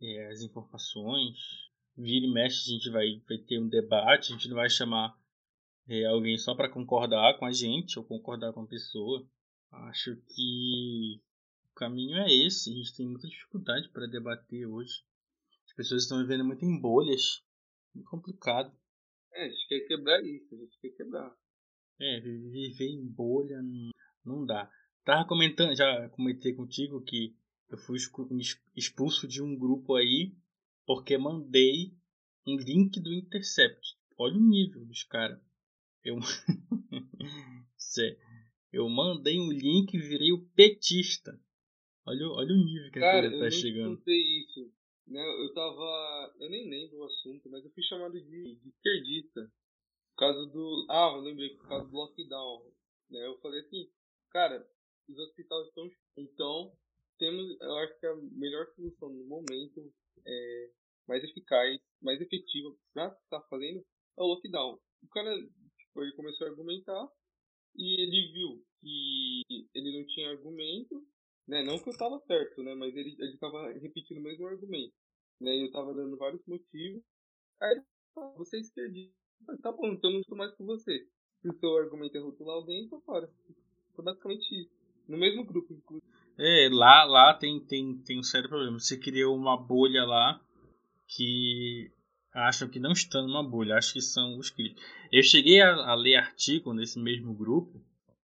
é, 0.00 0.26
as 0.28 0.40
informações. 0.42 1.67
Vira 2.00 2.26
e 2.26 2.30
mexe, 2.30 2.70
a 2.70 2.74
gente 2.74 2.90
vai, 2.90 3.20
vai 3.28 3.38
ter 3.38 3.58
um 3.58 3.68
debate, 3.68 4.30
a 4.32 4.36
gente 4.36 4.48
não 4.48 4.54
vai 4.54 4.70
chamar 4.70 5.18
é, 5.88 6.04
alguém 6.04 6.38
só 6.38 6.54
para 6.54 6.70
concordar 6.70 7.36
com 7.40 7.44
a 7.44 7.50
gente 7.50 7.98
ou 7.98 8.04
concordar 8.04 8.52
com 8.52 8.60
a 8.60 8.66
pessoa. 8.68 9.28
Acho 9.72 10.14
que 10.28 11.20
o 11.72 11.74
caminho 11.74 12.16
é 12.18 12.32
esse. 12.46 12.70
A 12.70 12.74
gente 12.74 12.94
tem 12.96 13.08
muita 13.08 13.26
dificuldade 13.26 13.88
para 13.88 14.06
debater 14.06 14.64
hoje. 14.64 15.02
As 15.66 15.74
pessoas 15.74 16.04
estão 16.04 16.20
vivendo 16.20 16.44
muito 16.44 16.64
em 16.64 16.80
bolhas. 16.80 17.42
Muito 17.92 18.08
complicado. 18.08 18.72
É, 19.32 19.46
a 19.46 19.48
gente 19.48 19.66
quer 19.66 19.80
quebrar 19.80 20.22
isso, 20.24 20.54
a 20.54 20.58
gente 20.58 20.78
quer 20.80 20.90
quebrar. 20.90 21.34
É, 22.00 22.20
viver 22.20 22.90
em 22.90 23.04
bolha 23.08 23.60
não, 23.60 23.90
não 24.24 24.46
dá. 24.46 24.70
Tava 25.04 25.26
comentando, 25.26 25.74
já 25.74 26.08
comentei 26.10 26.54
contigo 26.54 27.02
que 27.02 27.34
eu 27.68 27.78
fui 27.78 27.98
expulso 28.76 29.26
de 29.26 29.42
um 29.42 29.58
grupo 29.58 29.96
aí 29.96 30.32
porque 30.88 31.18
mandei 31.18 31.92
um 32.46 32.56
link 32.56 32.98
do 32.98 33.12
Intercept. 33.12 33.94
Olha 34.16 34.36
o 34.36 34.40
nível 34.40 34.86
dos 34.86 35.02
caras. 35.02 35.38
Eu, 36.02 36.16
eu 38.72 38.88
mandei 38.88 39.38
um 39.38 39.52
link 39.52 39.92
e 39.92 40.00
virei 40.00 40.32
o 40.32 40.48
petista. 40.56 41.38
Olha, 42.06 42.26
olha 42.28 42.54
o 42.54 42.64
nível 42.64 42.90
que 42.90 43.00
Cara, 43.00 43.26
a 43.26 43.30
coisa 43.30 43.44
tá 43.44 43.50
chegando. 43.50 43.84
Eu 43.84 44.02
não 44.06 44.14
isso. 44.14 44.72
Né? 45.06 45.20
Eu 45.20 45.52
tava. 45.52 46.34
Eu 46.40 46.48
nem 46.48 46.70
lembro 46.70 47.00
o 47.00 47.04
assunto, 47.04 47.50
mas 47.50 47.62
eu 47.62 47.70
fui 47.72 47.82
chamado 47.82 48.18
de, 48.18 48.54
de 48.54 48.68
esquerdista. 48.70 49.42
Por 50.12 50.20
causa 50.20 50.46
do. 50.46 50.86
Ah, 50.88 51.12
eu 51.16 51.20
lembrei, 51.20 51.50
por 51.50 51.68
causa 51.68 51.86
do 51.86 51.94
lockdown. 51.94 52.64
Né? 53.10 53.26
Eu 53.26 53.38
falei 53.40 53.60
assim, 53.60 53.90
cara, 54.30 54.66
os 55.06 55.18
hospitais 55.18 55.66
estão. 55.66 55.90
Então, 56.16 56.72
temos, 57.18 57.60
eu 57.60 57.76
acho 57.76 58.00
que 58.00 58.06
a 58.06 58.16
melhor 58.16 58.66
solução 58.74 59.10
no 59.10 59.26
momento, 59.26 59.92
é, 60.26 60.70
mais 61.06 61.22
eficaz, 61.24 61.80
mais 62.00 62.20
efetiva 62.20 62.74
para 62.92 63.08
estar 63.08 63.40
tá 63.40 63.46
fazendo 63.48 63.84
é 64.16 64.22
o 64.22 64.26
lockdown. 64.26 64.78
O 65.02 65.08
cara 65.08 65.34
tipo, 65.78 66.02
ele 66.02 66.12
começou 66.12 66.46
a 66.46 66.50
argumentar 66.50 67.08
e 67.76 68.02
ele 68.02 68.32
viu 68.32 68.64
que 68.80 69.42
ele 69.74 69.98
não 69.98 70.06
tinha 70.06 70.30
argumento, 70.30 71.06
né? 71.46 71.62
Não 71.62 71.78
que 71.78 71.88
eu 71.88 71.92
estava 71.92 72.18
certo, 72.20 72.62
né? 72.62 72.74
Mas 72.74 72.94
ele 72.96 73.16
ele 73.18 73.34
estava 73.34 73.72
repetindo 73.72 74.18
o 74.18 74.22
mesmo 74.22 74.46
argumento, 74.46 74.94
né? 75.40 75.60
Eu 75.60 75.66
estava 75.66 75.94
dando 75.94 76.16
vários 76.16 76.44
motivos. 76.46 77.02
Aí 77.60 77.72
ele 77.72 77.84
falou, 78.14 78.36
você 78.36 78.56
é 78.56 78.60
esquerdista, 78.60 79.14
tá 79.62 79.72
bom, 79.72 79.88
então 79.88 80.10
eu 80.10 80.14
não 80.14 80.20
estou 80.20 80.36
mais 80.36 80.54
com 80.54 80.64
você. 80.64 81.06
Se 81.40 81.48
o 81.48 81.58
seu 81.58 81.76
argumento 81.76 82.16
é 82.16 82.20
rotular 82.20 82.56
alguém, 82.56 82.88
tô 82.88 83.00
fora. 83.00 83.30
Foi 83.94 84.04
basicamente 84.04 84.62
isso. 84.62 84.70
No 85.08 85.16
mesmo 85.16 85.44
grupo, 85.44 85.72
inclusive. 85.72 86.17
É, 86.38 86.68
lá, 86.70 87.04
lá 87.04 87.34
tem, 87.34 87.58
tem, 87.60 87.98
tem 87.98 88.18
um 88.18 88.22
sério 88.22 88.48
problema. 88.48 88.78
Você 88.78 88.96
criou 88.96 89.36
uma 89.36 89.56
bolha 89.56 90.04
lá 90.04 90.40
que 91.06 91.90
acham 92.32 92.68
que 92.68 92.78
não 92.78 92.92
estão 92.92 93.26
numa 93.26 93.42
bolha, 93.42 93.76
acho 93.76 93.94
que 93.94 94.00
são 94.00 94.38
os 94.38 94.50
críticos. 94.50 94.84
Eu 95.10 95.22
cheguei 95.22 95.60
a, 95.60 95.74
a, 95.74 95.94
ler 95.94 96.16
artigo 96.16 96.72
nesse 96.72 97.00
mesmo 97.00 97.34
grupo 97.34 97.82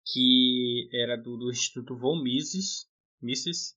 que 0.05 0.87
era 0.93 1.17
do, 1.17 1.35
do 1.37 1.49
Instituto 1.49 1.95
Von 1.95 2.21
Mises, 2.21 2.87
Mises 3.21 3.75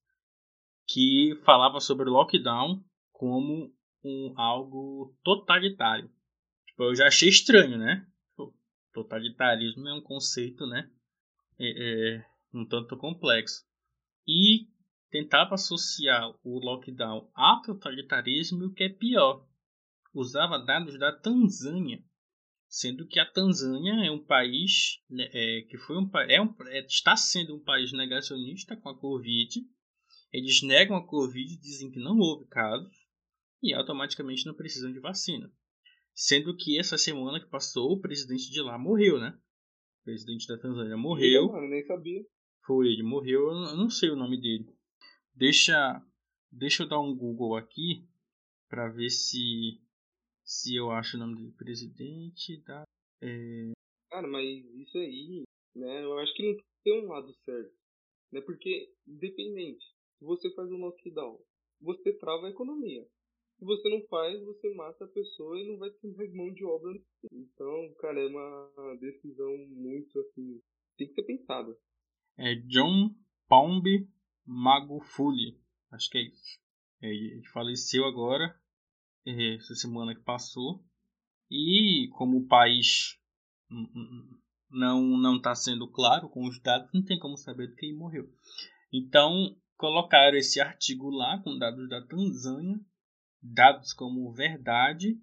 que 0.87 1.39
falava 1.45 1.81
sobre 1.81 2.09
o 2.09 2.13
lockdown 2.13 2.83
como 3.13 3.73
um 4.05 4.35
algo 4.37 5.17
totalitário. 5.23 6.11
Tipo, 6.67 6.85
eu 6.85 6.95
já 6.95 7.07
achei 7.07 7.29
estranho, 7.29 7.79
né? 7.79 8.07
totalitarismo 8.93 9.89
é 9.89 9.95
um 9.95 10.01
conceito, 10.01 10.67
né? 10.67 10.91
É, 11.59 12.17
é 12.17 12.25
um 12.53 12.67
tanto 12.67 12.97
complexo. 12.97 13.68
E 14.29 14.69
tentava 15.11 15.55
associar 15.55 16.31
o 16.45 16.59
lockdown 16.59 17.31
a 17.35 17.63
totalitarismo, 17.65 18.67
o 18.67 18.75
que 18.75 18.85
é 18.85 18.89
pior. 18.91 19.49
Usava 20.13 20.59
dados 20.59 20.99
da 20.99 21.11
Tanzânia, 21.11 22.05
sendo 22.69 23.07
que 23.07 23.19
a 23.19 23.25
Tanzânia 23.25 24.07
é 24.07 24.11
um 24.11 24.23
país 24.23 25.01
né, 25.09 25.31
é, 25.33 25.63
que 25.63 25.79
foi 25.79 25.97
um, 25.97 26.11
é 26.29 26.43
um, 26.43 26.55
é, 26.67 26.85
está 26.85 27.17
sendo 27.17 27.57
um 27.57 27.65
país 27.65 27.91
negacionista 27.93 28.77
com 28.77 28.91
a 28.91 28.99
Covid. 28.99 29.67
Eles 30.31 30.63
negam 30.63 30.97
a 30.97 31.07
Covid, 31.07 31.57
dizem 31.59 31.91
que 31.91 31.99
não 31.99 32.19
houve 32.19 32.47
casos 32.49 32.95
e 33.63 33.73
automaticamente 33.73 34.45
não 34.45 34.55
precisam 34.55 34.93
de 34.93 35.01
vacina. 35.01 35.51
Sendo 36.15 36.55
que 36.55 36.79
essa 36.79 36.99
semana 36.99 37.41
que 37.41 37.49
passou, 37.49 37.93
o 37.93 38.01
presidente 38.01 38.51
de 38.51 38.61
lá 38.61 38.77
morreu, 38.79 39.19
né? 39.19 39.39
O 40.01 40.05
presidente 40.05 40.47
da 40.47 40.59
Tanzânia 40.59 40.97
morreu. 40.97 41.45
Eu, 41.45 41.53
mano, 41.53 41.69
nem 41.69 41.83
sabia. 41.87 42.23
Foi, 42.69 42.87
ele 42.87 43.03
morreu, 43.03 43.49
eu 43.49 43.75
não 43.79 43.89
sei 43.89 44.11
o 44.11 44.17
nome 44.17 44.39
dele. 44.39 44.69
Deixa, 45.35 46.05
deixa 46.53 46.83
eu 46.83 46.89
dar 46.89 47.01
um 47.01 47.17
Google 47.17 47.57
aqui 47.57 48.07
para 48.69 48.91
ver 48.91 49.09
se 49.09 49.81
se 50.45 50.77
eu 50.77 50.91
acho 50.91 51.17
o 51.17 51.21
nome 51.21 51.37
dele. 51.37 51.55
Presidente 51.57 52.63
da. 52.65 52.85
É... 53.23 53.73
Cara, 54.11 54.29
mas 54.29 54.45
isso 54.75 54.99
aí, 54.99 55.45
né? 55.75 56.05
Eu 56.05 56.19
acho 56.19 56.35
que 56.35 56.43
não 56.43 56.61
tem 56.85 57.07
um 57.07 57.09
lado 57.09 57.35
certo. 57.47 57.75
Né? 58.31 58.43
Porque, 58.43 58.93
independente, 59.07 59.87
se 60.19 60.25
você 60.27 60.53
faz 60.55 60.71
um 60.71 60.77
lockdown, 60.77 61.41
você 61.81 62.13
trava 62.19 62.49
a 62.49 62.51
economia. 62.51 63.03
Se 63.59 63.65
você 63.65 63.89
não 63.89 64.07
faz, 64.09 64.45
você 64.45 64.75
mata 64.75 65.07
a 65.07 65.09
pessoa 65.09 65.59
e 65.59 65.67
não 65.67 65.79
vai 65.79 65.91
ter 65.91 66.09
mais 66.15 66.35
mão 66.35 66.53
de 66.53 66.67
obra. 66.67 66.93
Então, 67.33 67.95
cara, 67.95 68.21
é 68.21 68.27
uma 68.27 68.95
decisão 69.01 69.57
muito 69.69 70.21
assim. 70.21 70.61
Tem 70.99 71.09
que 71.09 71.15
ser 71.15 71.23
pensada 71.23 71.75
é 72.39 72.55
John 72.55 73.15
Palmby 73.49 74.09
Magufuli. 74.47 75.61
Acho 75.91 76.09
que 76.11 76.19
é 76.19 76.23
isso. 76.23 76.59
É, 77.03 77.09
ele 77.09 77.47
faleceu 77.49 78.05
agora, 78.05 78.59
é, 79.27 79.57
essa 79.57 79.75
semana 79.75 80.15
que 80.15 80.23
passou. 80.23 80.85
E 81.51 82.09
como 82.13 82.39
o 82.39 82.47
país 82.47 83.19
não 84.71 85.03
não 85.19 85.37
está 85.37 85.55
sendo 85.55 85.89
claro 85.89 86.29
com 86.29 86.47
os 86.47 86.61
dados, 86.61 86.91
não 86.93 87.03
tem 87.03 87.19
como 87.19 87.37
saber 87.37 87.69
do 87.69 87.75
que 87.75 87.87
ele 87.87 87.97
morreu. 87.97 88.31
Então 88.93 89.57
colocaram 89.77 90.37
esse 90.37 90.61
artigo 90.61 91.09
lá 91.11 91.39
com 91.43 91.59
dados 91.59 91.89
da 91.89 92.05
Tanzânia, 92.07 92.79
dados 93.43 93.93
como 93.93 94.33
verdade, 94.33 95.19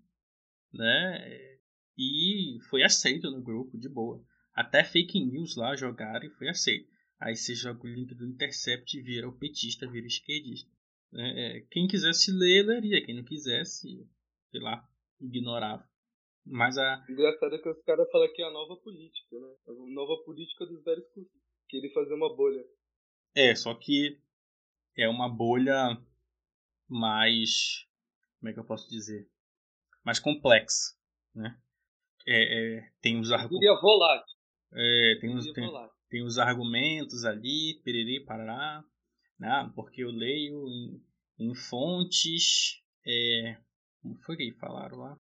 né? 0.73 1.57
E 1.97 2.57
foi 2.69 2.83
aceito 2.83 3.29
no 3.29 3.41
grupo 3.41 3.77
de 3.77 3.87
boa. 3.87 4.23
Até 4.53 4.83
fake 4.83 5.23
news 5.23 5.55
lá 5.55 5.75
jogaram 5.75 6.25
e 6.25 6.31
foi 6.31 6.49
aceito. 6.49 6.94
Aí 7.19 7.35
você 7.35 7.55
joga 7.55 7.83
o 7.83 7.87
link 7.87 8.13
do 8.13 8.25
Intercept 8.25 8.97
e 8.97 9.01
vira 9.01 9.27
o 9.27 9.37
petista, 9.37 9.89
vira 9.89 10.05
esquerdista. 10.05 10.69
É, 11.13 11.57
é, 11.57 11.61
quem 11.71 11.87
quisesse 11.87 12.31
ler, 12.31 12.65
leria. 12.65 13.03
Quem 13.05 13.15
não 13.15 13.23
quisesse, 13.23 14.07
sei 14.51 14.61
lá, 14.61 14.87
ignorava. 15.19 15.87
Mas 16.45 16.77
a. 16.77 17.05
Engraçado 17.09 17.55
é 17.55 17.57
que 17.57 17.69
os 17.69 17.81
caras 17.83 18.09
falam 18.11 18.31
que 18.33 18.41
é 18.41 18.45
a 18.45 18.51
nova 18.51 18.75
política, 18.77 19.39
né? 19.39 19.55
A 19.67 19.71
nova 19.93 20.23
política 20.23 20.65
dos 20.65 20.83
velhos 20.83 21.05
que 21.67 21.77
ele 21.77 21.89
fazer 21.89 22.13
uma 22.13 22.35
bolha. 22.35 22.63
É, 23.33 23.55
só 23.55 23.73
que 23.73 24.19
é 24.95 25.07
uma 25.09 25.27
bolha 25.27 25.97
mais. 26.87 27.87
Como 28.39 28.49
é 28.49 28.53
que 28.53 28.59
eu 28.59 28.65
posso 28.65 28.89
dizer? 28.89 29.27
Mais 30.03 30.19
complexa, 30.19 30.95
né? 31.33 31.57
É, 32.27 32.77
é, 32.77 32.91
tem 33.01 33.19
os 33.19 33.31
argumentos. 33.31 33.81
volátil. 33.81 34.35
É, 34.73 35.17
tem 35.19 35.35
os, 35.35 35.51
tem, 35.53 35.65
tem 36.09 36.23
os 36.23 36.37
argumentos 36.37 37.25
ali, 37.25 37.81
piriri, 37.83 38.23
parará, 38.25 38.83
né? 39.39 39.71
porque 39.75 40.03
eu 40.03 40.11
leio 40.11 40.67
em, 40.67 41.01
em 41.39 41.55
fontes. 41.55 42.81
É, 43.05 43.57
como 44.01 44.15
foi 44.21 44.37
que 44.37 44.53
falaram 44.53 44.97
lá? 44.97 45.19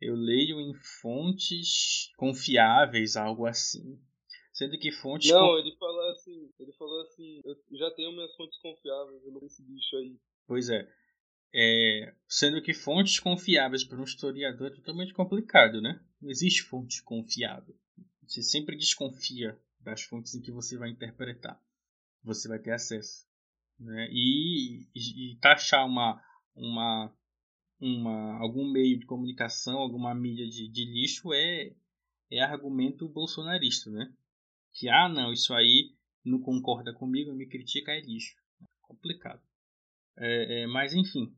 Eu 0.00 0.14
leio 0.14 0.60
em 0.60 0.74
fontes 1.00 2.10
confiáveis, 2.16 3.16
algo 3.16 3.46
assim. 3.46 4.00
Sendo 4.52 4.78
que 4.78 4.90
fontes. 4.92 5.30
Não, 5.30 5.46
conf... 5.48 5.60
ele 5.60 5.76
falou 5.76 6.10
assim, 6.10 6.50
ele 6.58 6.72
falou 6.72 7.00
assim, 7.02 7.40
eu 7.44 7.78
já 7.78 7.90
tenho 7.92 8.12
minhas 8.12 8.34
fontes 8.34 8.58
confiáveis, 8.58 9.24
eu 9.24 9.32
não 9.32 9.44
esse 9.44 9.62
bicho 9.62 9.96
aí. 9.96 10.18
Pois 10.46 10.68
é. 10.68 10.88
é. 11.54 12.14
Sendo 12.28 12.60
que 12.60 12.74
fontes 12.74 13.18
confiáveis 13.18 13.84
para 13.84 14.00
um 14.00 14.04
historiador 14.04 14.68
é 14.68 14.74
totalmente 14.74 15.14
complicado, 15.14 15.80
né? 15.80 16.00
Não 16.20 16.30
existe 16.30 16.62
fonte 16.62 17.02
confiável. 17.02 17.74
Você 18.26 18.42
sempre 18.42 18.76
desconfia 18.76 19.58
das 19.82 20.02
fontes 20.02 20.34
em 20.34 20.40
que 20.40 20.50
você 20.50 20.76
vai 20.76 20.90
interpretar. 20.90 21.60
Você 22.22 22.48
vai 22.48 22.58
ter 22.58 22.72
acesso. 22.72 23.26
Né? 23.78 24.08
E, 24.10 24.86
e, 24.94 25.32
e 25.32 25.36
taxar 25.36 25.86
uma, 25.86 26.22
uma, 26.54 27.12
uma, 27.80 28.38
algum 28.38 28.70
meio 28.70 28.98
de 28.98 29.06
comunicação, 29.06 29.78
alguma 29.78 30.14
mídia 30.14 30.48
de, 30.48 30.68
de 30.68 30.84
lixo 30.84 31.32
é, 31.32 31.74
é 32.30 32.40
argumento 32.42 33.08
bolsonarista. 33.08 33.90
Né? 33.90 34.12
Que, 34.72 34.88
ah, 34.88 35.08
não, 35.08 35.32
isso 35.32 35.52
aí 35.52 35.94
não 36.24 36.40
concorda 36.40 36.92
comigo, 36.92 37.34
me 37.34 37.46
critica, 37.46 37.92
é 37.92 38.00
lixo. 38.00 38.36
É 38.62 38.66
complicado. 38.82 39.42
É, 40.16 40.62
é, 40.62 40.66
mas, 40.66 40.94
enfim. 40.94 41.34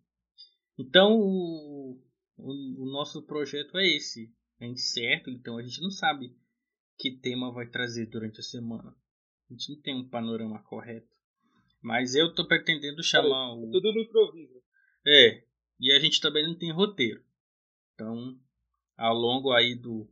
Então, 0.78 1.18
o, 1.18 2.00
o, 2.36 2.82
o 2.82 2.92
nosso 2.92 3.22
projeto 3.22 3.78
é 3.78 3.86
esse. 3.86 4.32
É 4.60 4.66
incerto, 4.66 5.30
então 5.30 5.58
a 5.58 5.62
gente 5.62 5.80
não 5.80 5.90
sabe 5.90 6.36
que 6.98 7.12
tema 7.18 7.52
vai 7.52 7.66
trazer 7.66 8.06
durante 8.06 8.40
a 8.40 8.42
semana. 8.42 8.94
A 9.50 9.52
gente 9.52 9.74
não 9.74 9.80
tem 9.82 9.94
um 9.94 10.08
panorama 10.08 10.62
correto. 10.62 11.14
Mas 11.82 12.14
eu 12.14 12.34
tô 12.34 12.46
pretendendo 12.46 13.02
chamar 13.02 13.52
o. 13.54 13.70
Tudo 13.70 13.92
no 13.92 14.00
improviso. 14.00 14.62
É. 15.06 15.44
E 15.78 15.92
a 15.92 15.98
gente 15.98 16.20
também 16.20 16.46
não 16.46 16.54
tem 16.54 16.72
roteiro. 16.72 17.22
Então, 17.94 18.38
ao 18.96 19.14
longo 19.14 19.52
aí 19.52 19.74
do 19.74 20.08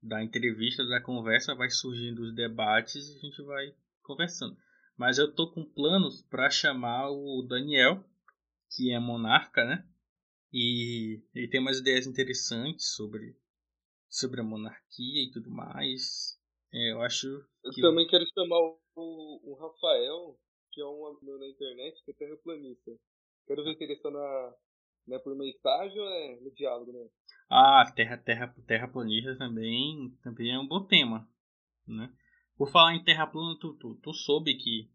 da 0.00 0.22
entrevista, 0.22 0.86
da 0.86 1.00
conversa, 1.00 1.54
vai 1.54 1.68
surgindo 1.70 2.22
os 2.22 2.34
debates 2.34 3.08
e 3.08 3.16
a 3.16 3.18
gente 3.18 3.42
vai 3.42 3.74
conversando. 4.02 4.56
Mas 4.96 5.18
eu 5.18 5.32
tô 5.32 5.50
com 5.50 5.64
planos 5.64 6.22
para 6.22 6.50
chamar 6.50 7.10
o 7.10 7.42
Daniel, 7.42 8.04
que 8.70 8.92
é 8.92 8.98
monarca, 8.98 9.64
né? 9.64 9.84
E 10.52 11.20
ele 11.34 11.48
tem 11.48 11.60
umas 11.60 11.78
ideias 11.78 12.06
interessantes 12.06 12.94
sobre 12.94 13.36
sobre 14.08 14.40
a 14.40 14.44
monarquia 14.44 15.24
e 15.24 15.30
tudo 15.32 15.50
mais. 15.50 16.38
É, 16.72 16.92
eu 16.92 17.02
acho. 17.02 17.26
Eu 17.64 17.72
também 17.80 18.06
quero 18.06 18.24
chamar 18.34 18.58
o, 18.60 18.76
o, 18.96 19.54
Rafael, 19.54 20.38
que 20.72 20.80
é 20.80 20.86
um 20.86 21.06
amigo 21.06 21.38
na 21.38 21.48
internet, 21.48 22.02
que 22.04 22.10
é 22.10 22.14
terraplanista. 22.14 22.92
Quero 23.46 23.64
ver 23.64 23.76
se 23.76 23.84
ele 23.84 23.94
está 23.94 24.10
na, 24.10 24.54
né, 25.06 25.18
por 25.18 25.34
mensagem 25.36 25.98
ou 25.98 26.08
é 26.08 26.40
no 26.40 26.50
diálogo, 26.52 26.92
né? 26.92 27.08
Ah, 27.50 27.90
terra, 27.94 28.18
terra, 28.18 28.54
terraplanista 28.66 29.36
também, 29.36 30.14
também 30.22 30.52
é 30.52 30.58
um 30.58 30.68
bom 30.68 30.84
tema, 30.84 31.26
né? 31.86 32.12
Por 32.56 32.70
falar 32.70 32.94
em 32.94 33.04
terra 33.04 33.26
plana, 33.26 33.56
tu, 33.58 33.74
tu, 33.74 33.94
tu 34.02 34.12
soube 34.12 34.54
que 34.56 34.90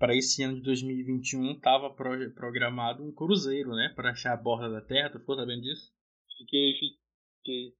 para 0.00 0.16
esse 0.16 0.42
ano 0.42 0.56
de 0.56 0.62
2021 0.62 1.52
estava 1.52 1.90
pro, 1.90 2.32
programado 2.32 3.04
um 3.04 3.12
cruzeiro, 3.12 3.70
né? 3.74 3.92
Para 3.94 4.12
achar 4.12 4.32
a 4.32 4.36
borda 4.36 4.70
da 4.70 4.80
Terra, 4.80 5.10
tu 5.10 5.20
ficou 5.20 5.36
sabendo 5.36 5.60
disso? 5.60 5.92
Fiquei, 6.38 6.72
fiquei. 6.72 7.74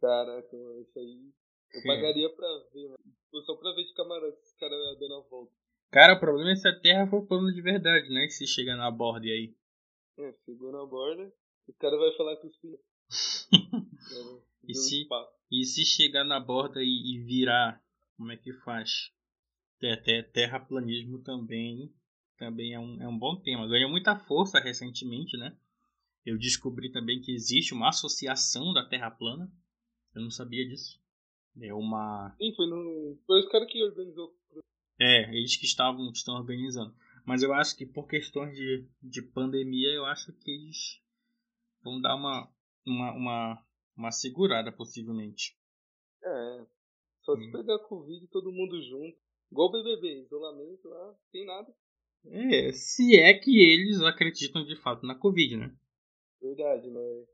Caraca, 0.00 0.56
isso 0.80 0.98
aí. 0.98 1.32
Eu 1.74 1.82
Sim. 1.82 1.88
pagaria 1.88 2.30
pra 2.34 2.48
ver, 2.72 2.88
mano. 2.88 3.44
Só 3.44 3.54
pra 3.56 3.72
ver 3.72 3.84
de 3.84 3.94
camarada 3.94 4.28
esse 4.28 4.56
cara 4.56 4.74
dando 4.98 5.14
a 5.14 5.28
volta. 5.28 5.52
Cara, 5.90 6.14
o 6.14 6.20
problema 6.20 6.52
é 6.52 6.56
se 6.56 6.68
a 6.68 6.80
Terra 6.80 7.06
for 7.06 7.26
plano 7.26 7.52
de 7.52 7.62
verdade, 7.62 8.08
né? 8.10 8.28
Se 8.28 8.46
chegar 8.46 8.76
na 8.76 8.90
borda 8.90 9.26
e 9.26 9.32
aí. 9.32 9.56
É, 10.18 10.34
chegou 10.44 10.72
na 10.72 10.84
borda, 10.84 11.32
o 11.66 11.72
cara 11.74 11.96
vai 11.96 12.12
falar 12.16 12.36
com 12.36 12.48
os 12.48 12.56
filhos. 12.58 12.80
e, 14.68 14.74
se, 14.74 15.06
e 15.50 15.64
se 15.64 15.84
chegar 15.84 16.24
na 16.24 16.40
borda 16.40 16.82
e, 16.82 17.14
e 17.14 17.24
virar, 17.24 17.82
como 18.16 18.32
é 18.32 18.36
que 18.36 18.52
faz? 18.64 19.12
Até 19.76 20.22
terraplanismo 20.22 21.22
também, 21.22 21.94
também 22.36 22.74
é 22.74 22.80
um, 22.80 23.02
é 23.02 23.08
um 23.08 23.18
bom 23.18 23.40
tema. 23.40 23.68
Ganhou 23.68 23.90
muita 23.90 24.16
força 24.16 24.58
recentemente, 24.58 25.36
né? 25.36 25.56
Eu 26.24 26.36
descobri 26.36 26.90
também 26.90 27.20
que 27.20 27.32
existe 27.32 27.72
uma 27.72 27.88
associação 27.88 28.72
da 28.72 28.86
Terra 28.86 29.10
plana. 29.10 29.50
Eu 30.14 30.22
não 30.22 30.30
sabia 30.30 30.66
disso. 30.66 31.00
É 31.60 31.72
uma. 31.74 32.34
Sim, 32.38 32.54
foi, 32.54 32.66
no... 32.66 33.18
foi 33.26 33.40
os 33.40 33.48
caras 33.48 33.70
que 33.70 33.82
organizou. 33.82 34.34
É, 35.00 35.34
eles 35.36 35.56
que 35.56 35.64
estavam 35.64 36.10
estão 36.10 36.34
organizando. 36.34 36.94
Mas 37.24 37.42
eu 37.42 37.52
acho 37.52 37.76
que 37.76 37.84
por 37.86 38.06
questões 38.06 38.56
de, 38.56 38.88
de 39.02 39.22
pandemia, 39.22 39.90
eu 39.90 40.04
acho 40.06 40.32
que 40.32 40.50
eles 40.50 41.00
vão 41.82 42.00
dar 42.00 42.16
uma, 42.16 42.50
uma, 42.86 43.12
uma, 43.12 43.66
uma 43.96 44.10
segurada, 44.10 44.72
possivelmente. 44.72 45.56
É. 46.22 46.66
Só 47.22 47.36
se 47.36 47.46
hum. 47.46 47.52
pegar 47.52 47.78
Covid 47.80 48.26
todo 48.28 48.52
mundo 48.52 48.80
junto. 48.82 49.18
Igual 49.50 49.68
o 49.68 49.72
BBB, 49.72 50.22
isolamento 50.22 50.88
lá, 50.88 51.14
sem 51.30 51.44
nada. 51.44 51.74
É, 52.26 52.72
se 52.72 53.18
é 53.18 53.32
que 53.34 53.60
eles 53.60 54.00
acreditam 54.02 54.64
de 54.64 54.76
fato 54.76 55.06
na 55.06 55.14
Covid, 55.14 55.56
né? 55.56 55.74
Verdade, 56.40 56.90
né? 56.90 57.26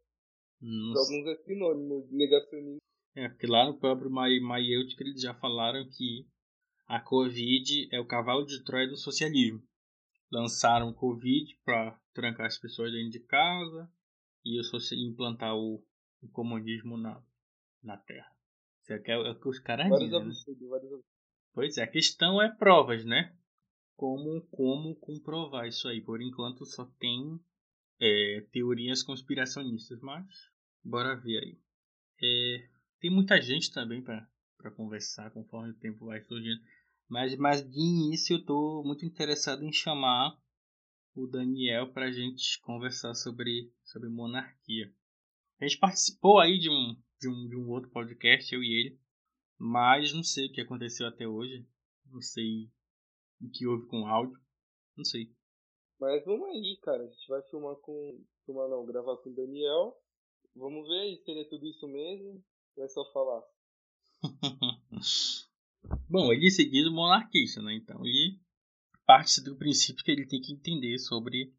Alguns 0.64 1.27
é 1.27 1.37
sinônimo 1.44 2.07
de 2.09 2.16
negacionismo. 2.16 2.79
É, 3.14 3.29
porque 3.29 3.46
lá 3.46 3.66
no 3.66 3.79
próprio 3.79 4.11
Maieutico 4.11 5.03
eles 5.03 5.20
já 5.20 5.35
falaram 5.35 5.87
que 5.88 6.27
a 6.87 7.00
Covid 7.00 7.88
é 7.92 8.00
o 8.00 8.07
cavalo 8.07 8.46
de 8.46 8.64
Troia 8.64 8.88
do 8.88 8.96
socialismo. 8.96 9.62
Lançaram 10.33 10.88
o 10.88 10.94
Covid 10.94 11.55
para 11.64 11.98
trancar 12.12 12.46
as 12.46 12.59
pessoas 12.59 12.92
dentro 12.92 13.11
de 13.11 13.20
casa 13.20 13.90
e 14.44 14.59
implantar 15.07 15.55
o, 15.55 15.85
o 16.22 16.29
comunismo 16.29 16.96
na, 16.96 17.22
na 17.83 17.96
Terra. 17.98 18.35
Isso 18.83 18.92
é, 18.92 19.03
é, 19.07 19.31
o 19.31 19.40
que 19.40 19.48
os 19.48 19.59
caras 19.59 19.87
dizem. 19.98 20.24
Né? 20.24 20.33
Pois 21.53 21.79
é, 21.79 21.83
a 21.85 21.90
questão 21.90 22.42
é 22.42 22.55
provas, 22.55 23.05
né? 23.05 23.35
Como, 23.96 24.40
como 24.50 24.96
comprovar 24.96 25.68
isso 25.68 25.88
aí? 25.88 26.00
Por 26.00 26.20
enquanto 26.20 26.66
só 26.66 26.85
tem 26.98 27.38
é, 28.00 28.46
teorias 28.50 29.03
conspiracionistas, 29.03 30.00
mas 30.00 30.54
bora 30.85 31.16
ver 31.16 31.38
aí. 31.38 31.59
É, 32.23 32.68
tem 33.01 33.11
muita 33.11 33.40
gente 33.40 33.73
também 33.73 34.03
para 34.03 34.70
conversar 34.77 35.31
conforme 35.31 35.70
o 35.70 35.79
tempo 35.79 36.07
vai 36.07 36.20
surgindo. 36.23 36.61
Mas, 37.09 37.37
mas 37.37 37.62
de 37.62 37.79
início 37.79 38.35
eu 38.35 38.40
estou 38.40 38.85
muito 38.85 39.05
interessado 39.05 39.62
em 39.62 39.73
chamar 39.73 40.37
o 41.14 41.27
Daniel 41.27 41.92
para 41.92 42.07
a 42.07 42.12
gente 42.12 42.61
conversar 42.62 43.14
sobre, 43.14 43.73
sobre 43.85 44.09
monarquia. 44.09 44.92
A 45.61 45.66
gente 45.66 45.79
participou 45.79 46.40
aí 46.40 46.59
de 46.59 46.68
um, 46.68 46.97
de, 47.20 47.29
um, 47.29 47.49
de 47.49 47.57
um 47.57 47.68
outro 47.70 47.90
podcast, 47.90 48.53
eu 48.53 48.62
e 48.62 48.73
ele, 48.73 49.01
mas 49.59 50.12
não 50.12 50.23
sei 50.23 50.47
o 50.47 50.53
que 50.53 50.61
aconteceu 50.61 51.07
até 51.07 51.27
hoje. 51.27 51.66
Não 52.11 52.20
sei 52.20 52.70
o 53.40 53.51
que 53.51 53.66
houve 53.66 53.87
com 53.87 54.03
o 54.03 54.07
áudio. 54.07 54.38
Não 54.97 55.05
sei. 55.05 55.33
Mas 55.99 56.25
vamos 56.25 56.49
aí, 56.49 56.79
cara. 56.83 57.03
A 57.03 57.07
gente 57.07 57.29
vai 57.29 57.42
filmar 57.42 57.77
com. 57.77 58.25
Filmar 58.44 58.68
não, 58.68 58.85
gravar 58.85 59.16
com 59.18 59.31
o 59.31 59.35
Daniel. 59.35 59.97
Vamos 60.55 60.87
ver 60.88 61.01
aí 61.01 61.17
se 61.19 61.31
ele 61.31 61.40
é 61.40 61.49
tudo 61.49 61.67
isso 61.67 61.87
mesmo. 61.88 62.45
Ou 62.77 62.85
é 62.85 62.88
só 62.88 63.05
falar. 63.12 63.43
Bom, 66.09 66.33
ele 66.33 66.47
é 66.47 66.51
seguido 66.51 66.93
monarquista, 66.93 67.61
né? 67.61 67.75
Então 67.75 68.05
ele 68.05 68.38
parte 69.07 69.43
do 69.43 69.57
princípio 69.57 70.03
que 70.05 70.11
ele 70.11 70.27
tem 70.27 70.40
que 70.40 70.53
entender 70.53 70.99
sobre, 70.99 71.53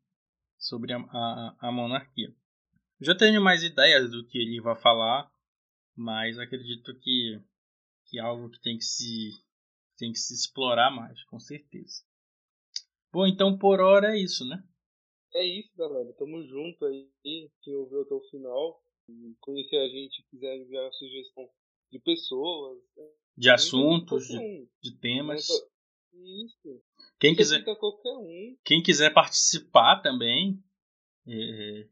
sobre 0.57 0.93
a, 0.93 0.97
a, 0.97 1.57
a 1.67 1.71
monarquia. 1.71 2.35
já 2.99 3.15
tenho 3.15 3.41
mais 3.41 3.63
ideias 3.63 4.09
do 4.09 4.25
que 4.25 4.37
ele 4.37 4.59
vai 4.61 4.75
falar, 4.75 5.31
mas 5.95 6.39
acredito 6.39 6.97
que, 6.99 7.39
que 8.05 8.17
é 8.17 8.21
algo 8.21 8.49
que 8.49 8.59
tem 8.61 8.77
que 8.77 8.85
se 8.85 9.31
tem 9.97 10.11
que 10.11 10.19
se 10.19 10.33
explorar 10.33 10.91
mais, 10.91 11.23
com 11.25 11.39
certeza. 11.39 12.03
Bom, 13.13 13.25
então 13.25 13.57
por 13.57 13.79
hora 13.79 14.13
é 14.13 14.19
isso, 14.19 14.45
né? 14.45 14.61
É 15.33 15.45
isso, 15.45 15.69
galera. 15.77 16.11
Tamo 16.13 16.43
junto 16.43 16.85
aí. 16.85 17.09
Quem 17.23 17.75
ouviu 17.75 18.01
até 18.01 18.13
o 18.13 18.21
final, 18.29 18.83
conhecer 19.39 19.77
a 19.77 19.87
gente, 19.87 20.25
quiser 20.29 20.57
enviar 20.57 20.91
sugestão 20.93 21.47
de 21.91 21.99
pessoas, 21.99 22.79
de 23.37 23.49
assuntos, 23.49 24.27
de, 24.27 24.69
de, 24.81 24.97
temas. 24.97 25.47
Isso. 26.13 26.83
Quem 27.19 27.35
quiser, 27.35 27.63
um. 27.67 28.57
quem 28.63 28.81
quiser 28.81 29.13
participar 29.13 30.01
também, 30.01 30.63
é, 31.27 31.87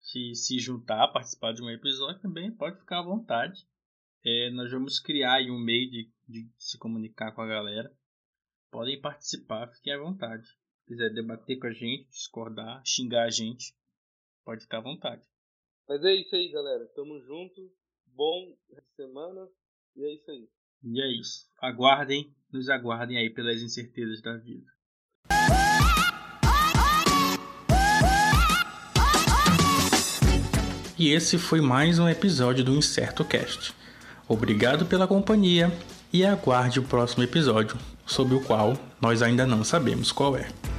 se, 0.00 0.34
se 0.34 0.58
juntar, 0.58 1.08
participar 1.08 1.52
de 1.52 1.62
um 1.62 1.70
episódio 1.70 2.20
também, 2.20 2.54
pode 2.54 2.78
ficar 2.78 3.00
à 3.00 3.04
vontade. 3.04 3.66
É, 4.24 4.50
nós 4.50 4.70
vamos 4.70 5.00
criar 5.00 5.36
aí 5.36 5.50
um 5.50 5.58
meio 5.58 5.90
de, 5.90 6.10
de 6.28 6.50
se 6.58 6.78
comunicar 6.78 7.32
com 7.32 7.42
a 7.42 7.46
galera. 7.46 7.92
Podem 8.70 9.00
participar, 9.00 9.68
fiquem 9.72 9.94
à 9.94 9.98
vontade 9.98 10.46
quiser 10.90 11.10
debater 11.10 11.56
com 11.60 11.68
a 11.68 11.72
gente, 11.72 12.08
discordar, 12.08 12.82
xingar 12.84 13.22
a 13.22 13.30
gente, 13.30 13.72
pode 14.44 14.62
ficar 14.62 14.78
à 14.78 14.82
vontade. 14.82 15.22
Mas 15.90 16.04
é 16.04 16.14
isso 16.14 16.36
aí, 16.36 16.48
galera. 16.52 16.86
Tamo 16.94 17.18
junto. 17.18 17.68
Bom 18.14 18.54
semana. 18.94 19.48
E 19.96 20.04
é 20.04 20.14
isso 20.14 20.30
aí. 20.30 20.48
E 20.84 21.02
é 21.02 21.20
isso. 21.20 21.48
Aguardem, 21.60 22.32
nos 22.52 22.68
aguardem 22.68 23.18
aí 23.18 23.28
pelas 23.28 23.60
incertezas 23.60 24.22
da 24.22 24.36
vida. 24.36 24.70
E 30.96 31.08
esse 31.08 31.36
foi 31.36 31.60
mais 31.60 31.98
um 31.98 32.08
episódio 32.08 32.64
do 32.64 32.70
Incerto 32.70 33.24
Cast. 33.24 33.74
Obrigado 34.28 34.86
pela 34.86 35.08
companhia 35.08 35.72
e 36.12 36.24
aguarde 36.24 36.78
o 36.78 36.86
próximo 36.86 37.24
episódio, 37.24 37.76
sobre 38.06 38.36
o 38.36 38.44
qual 38.44 38.74
nós 39.02 39.22
ainda 39.22 39.44
não 39.44 39.64
sabemos 39.64 40.12
qual 40.12 40.36
é. 40.36 40.69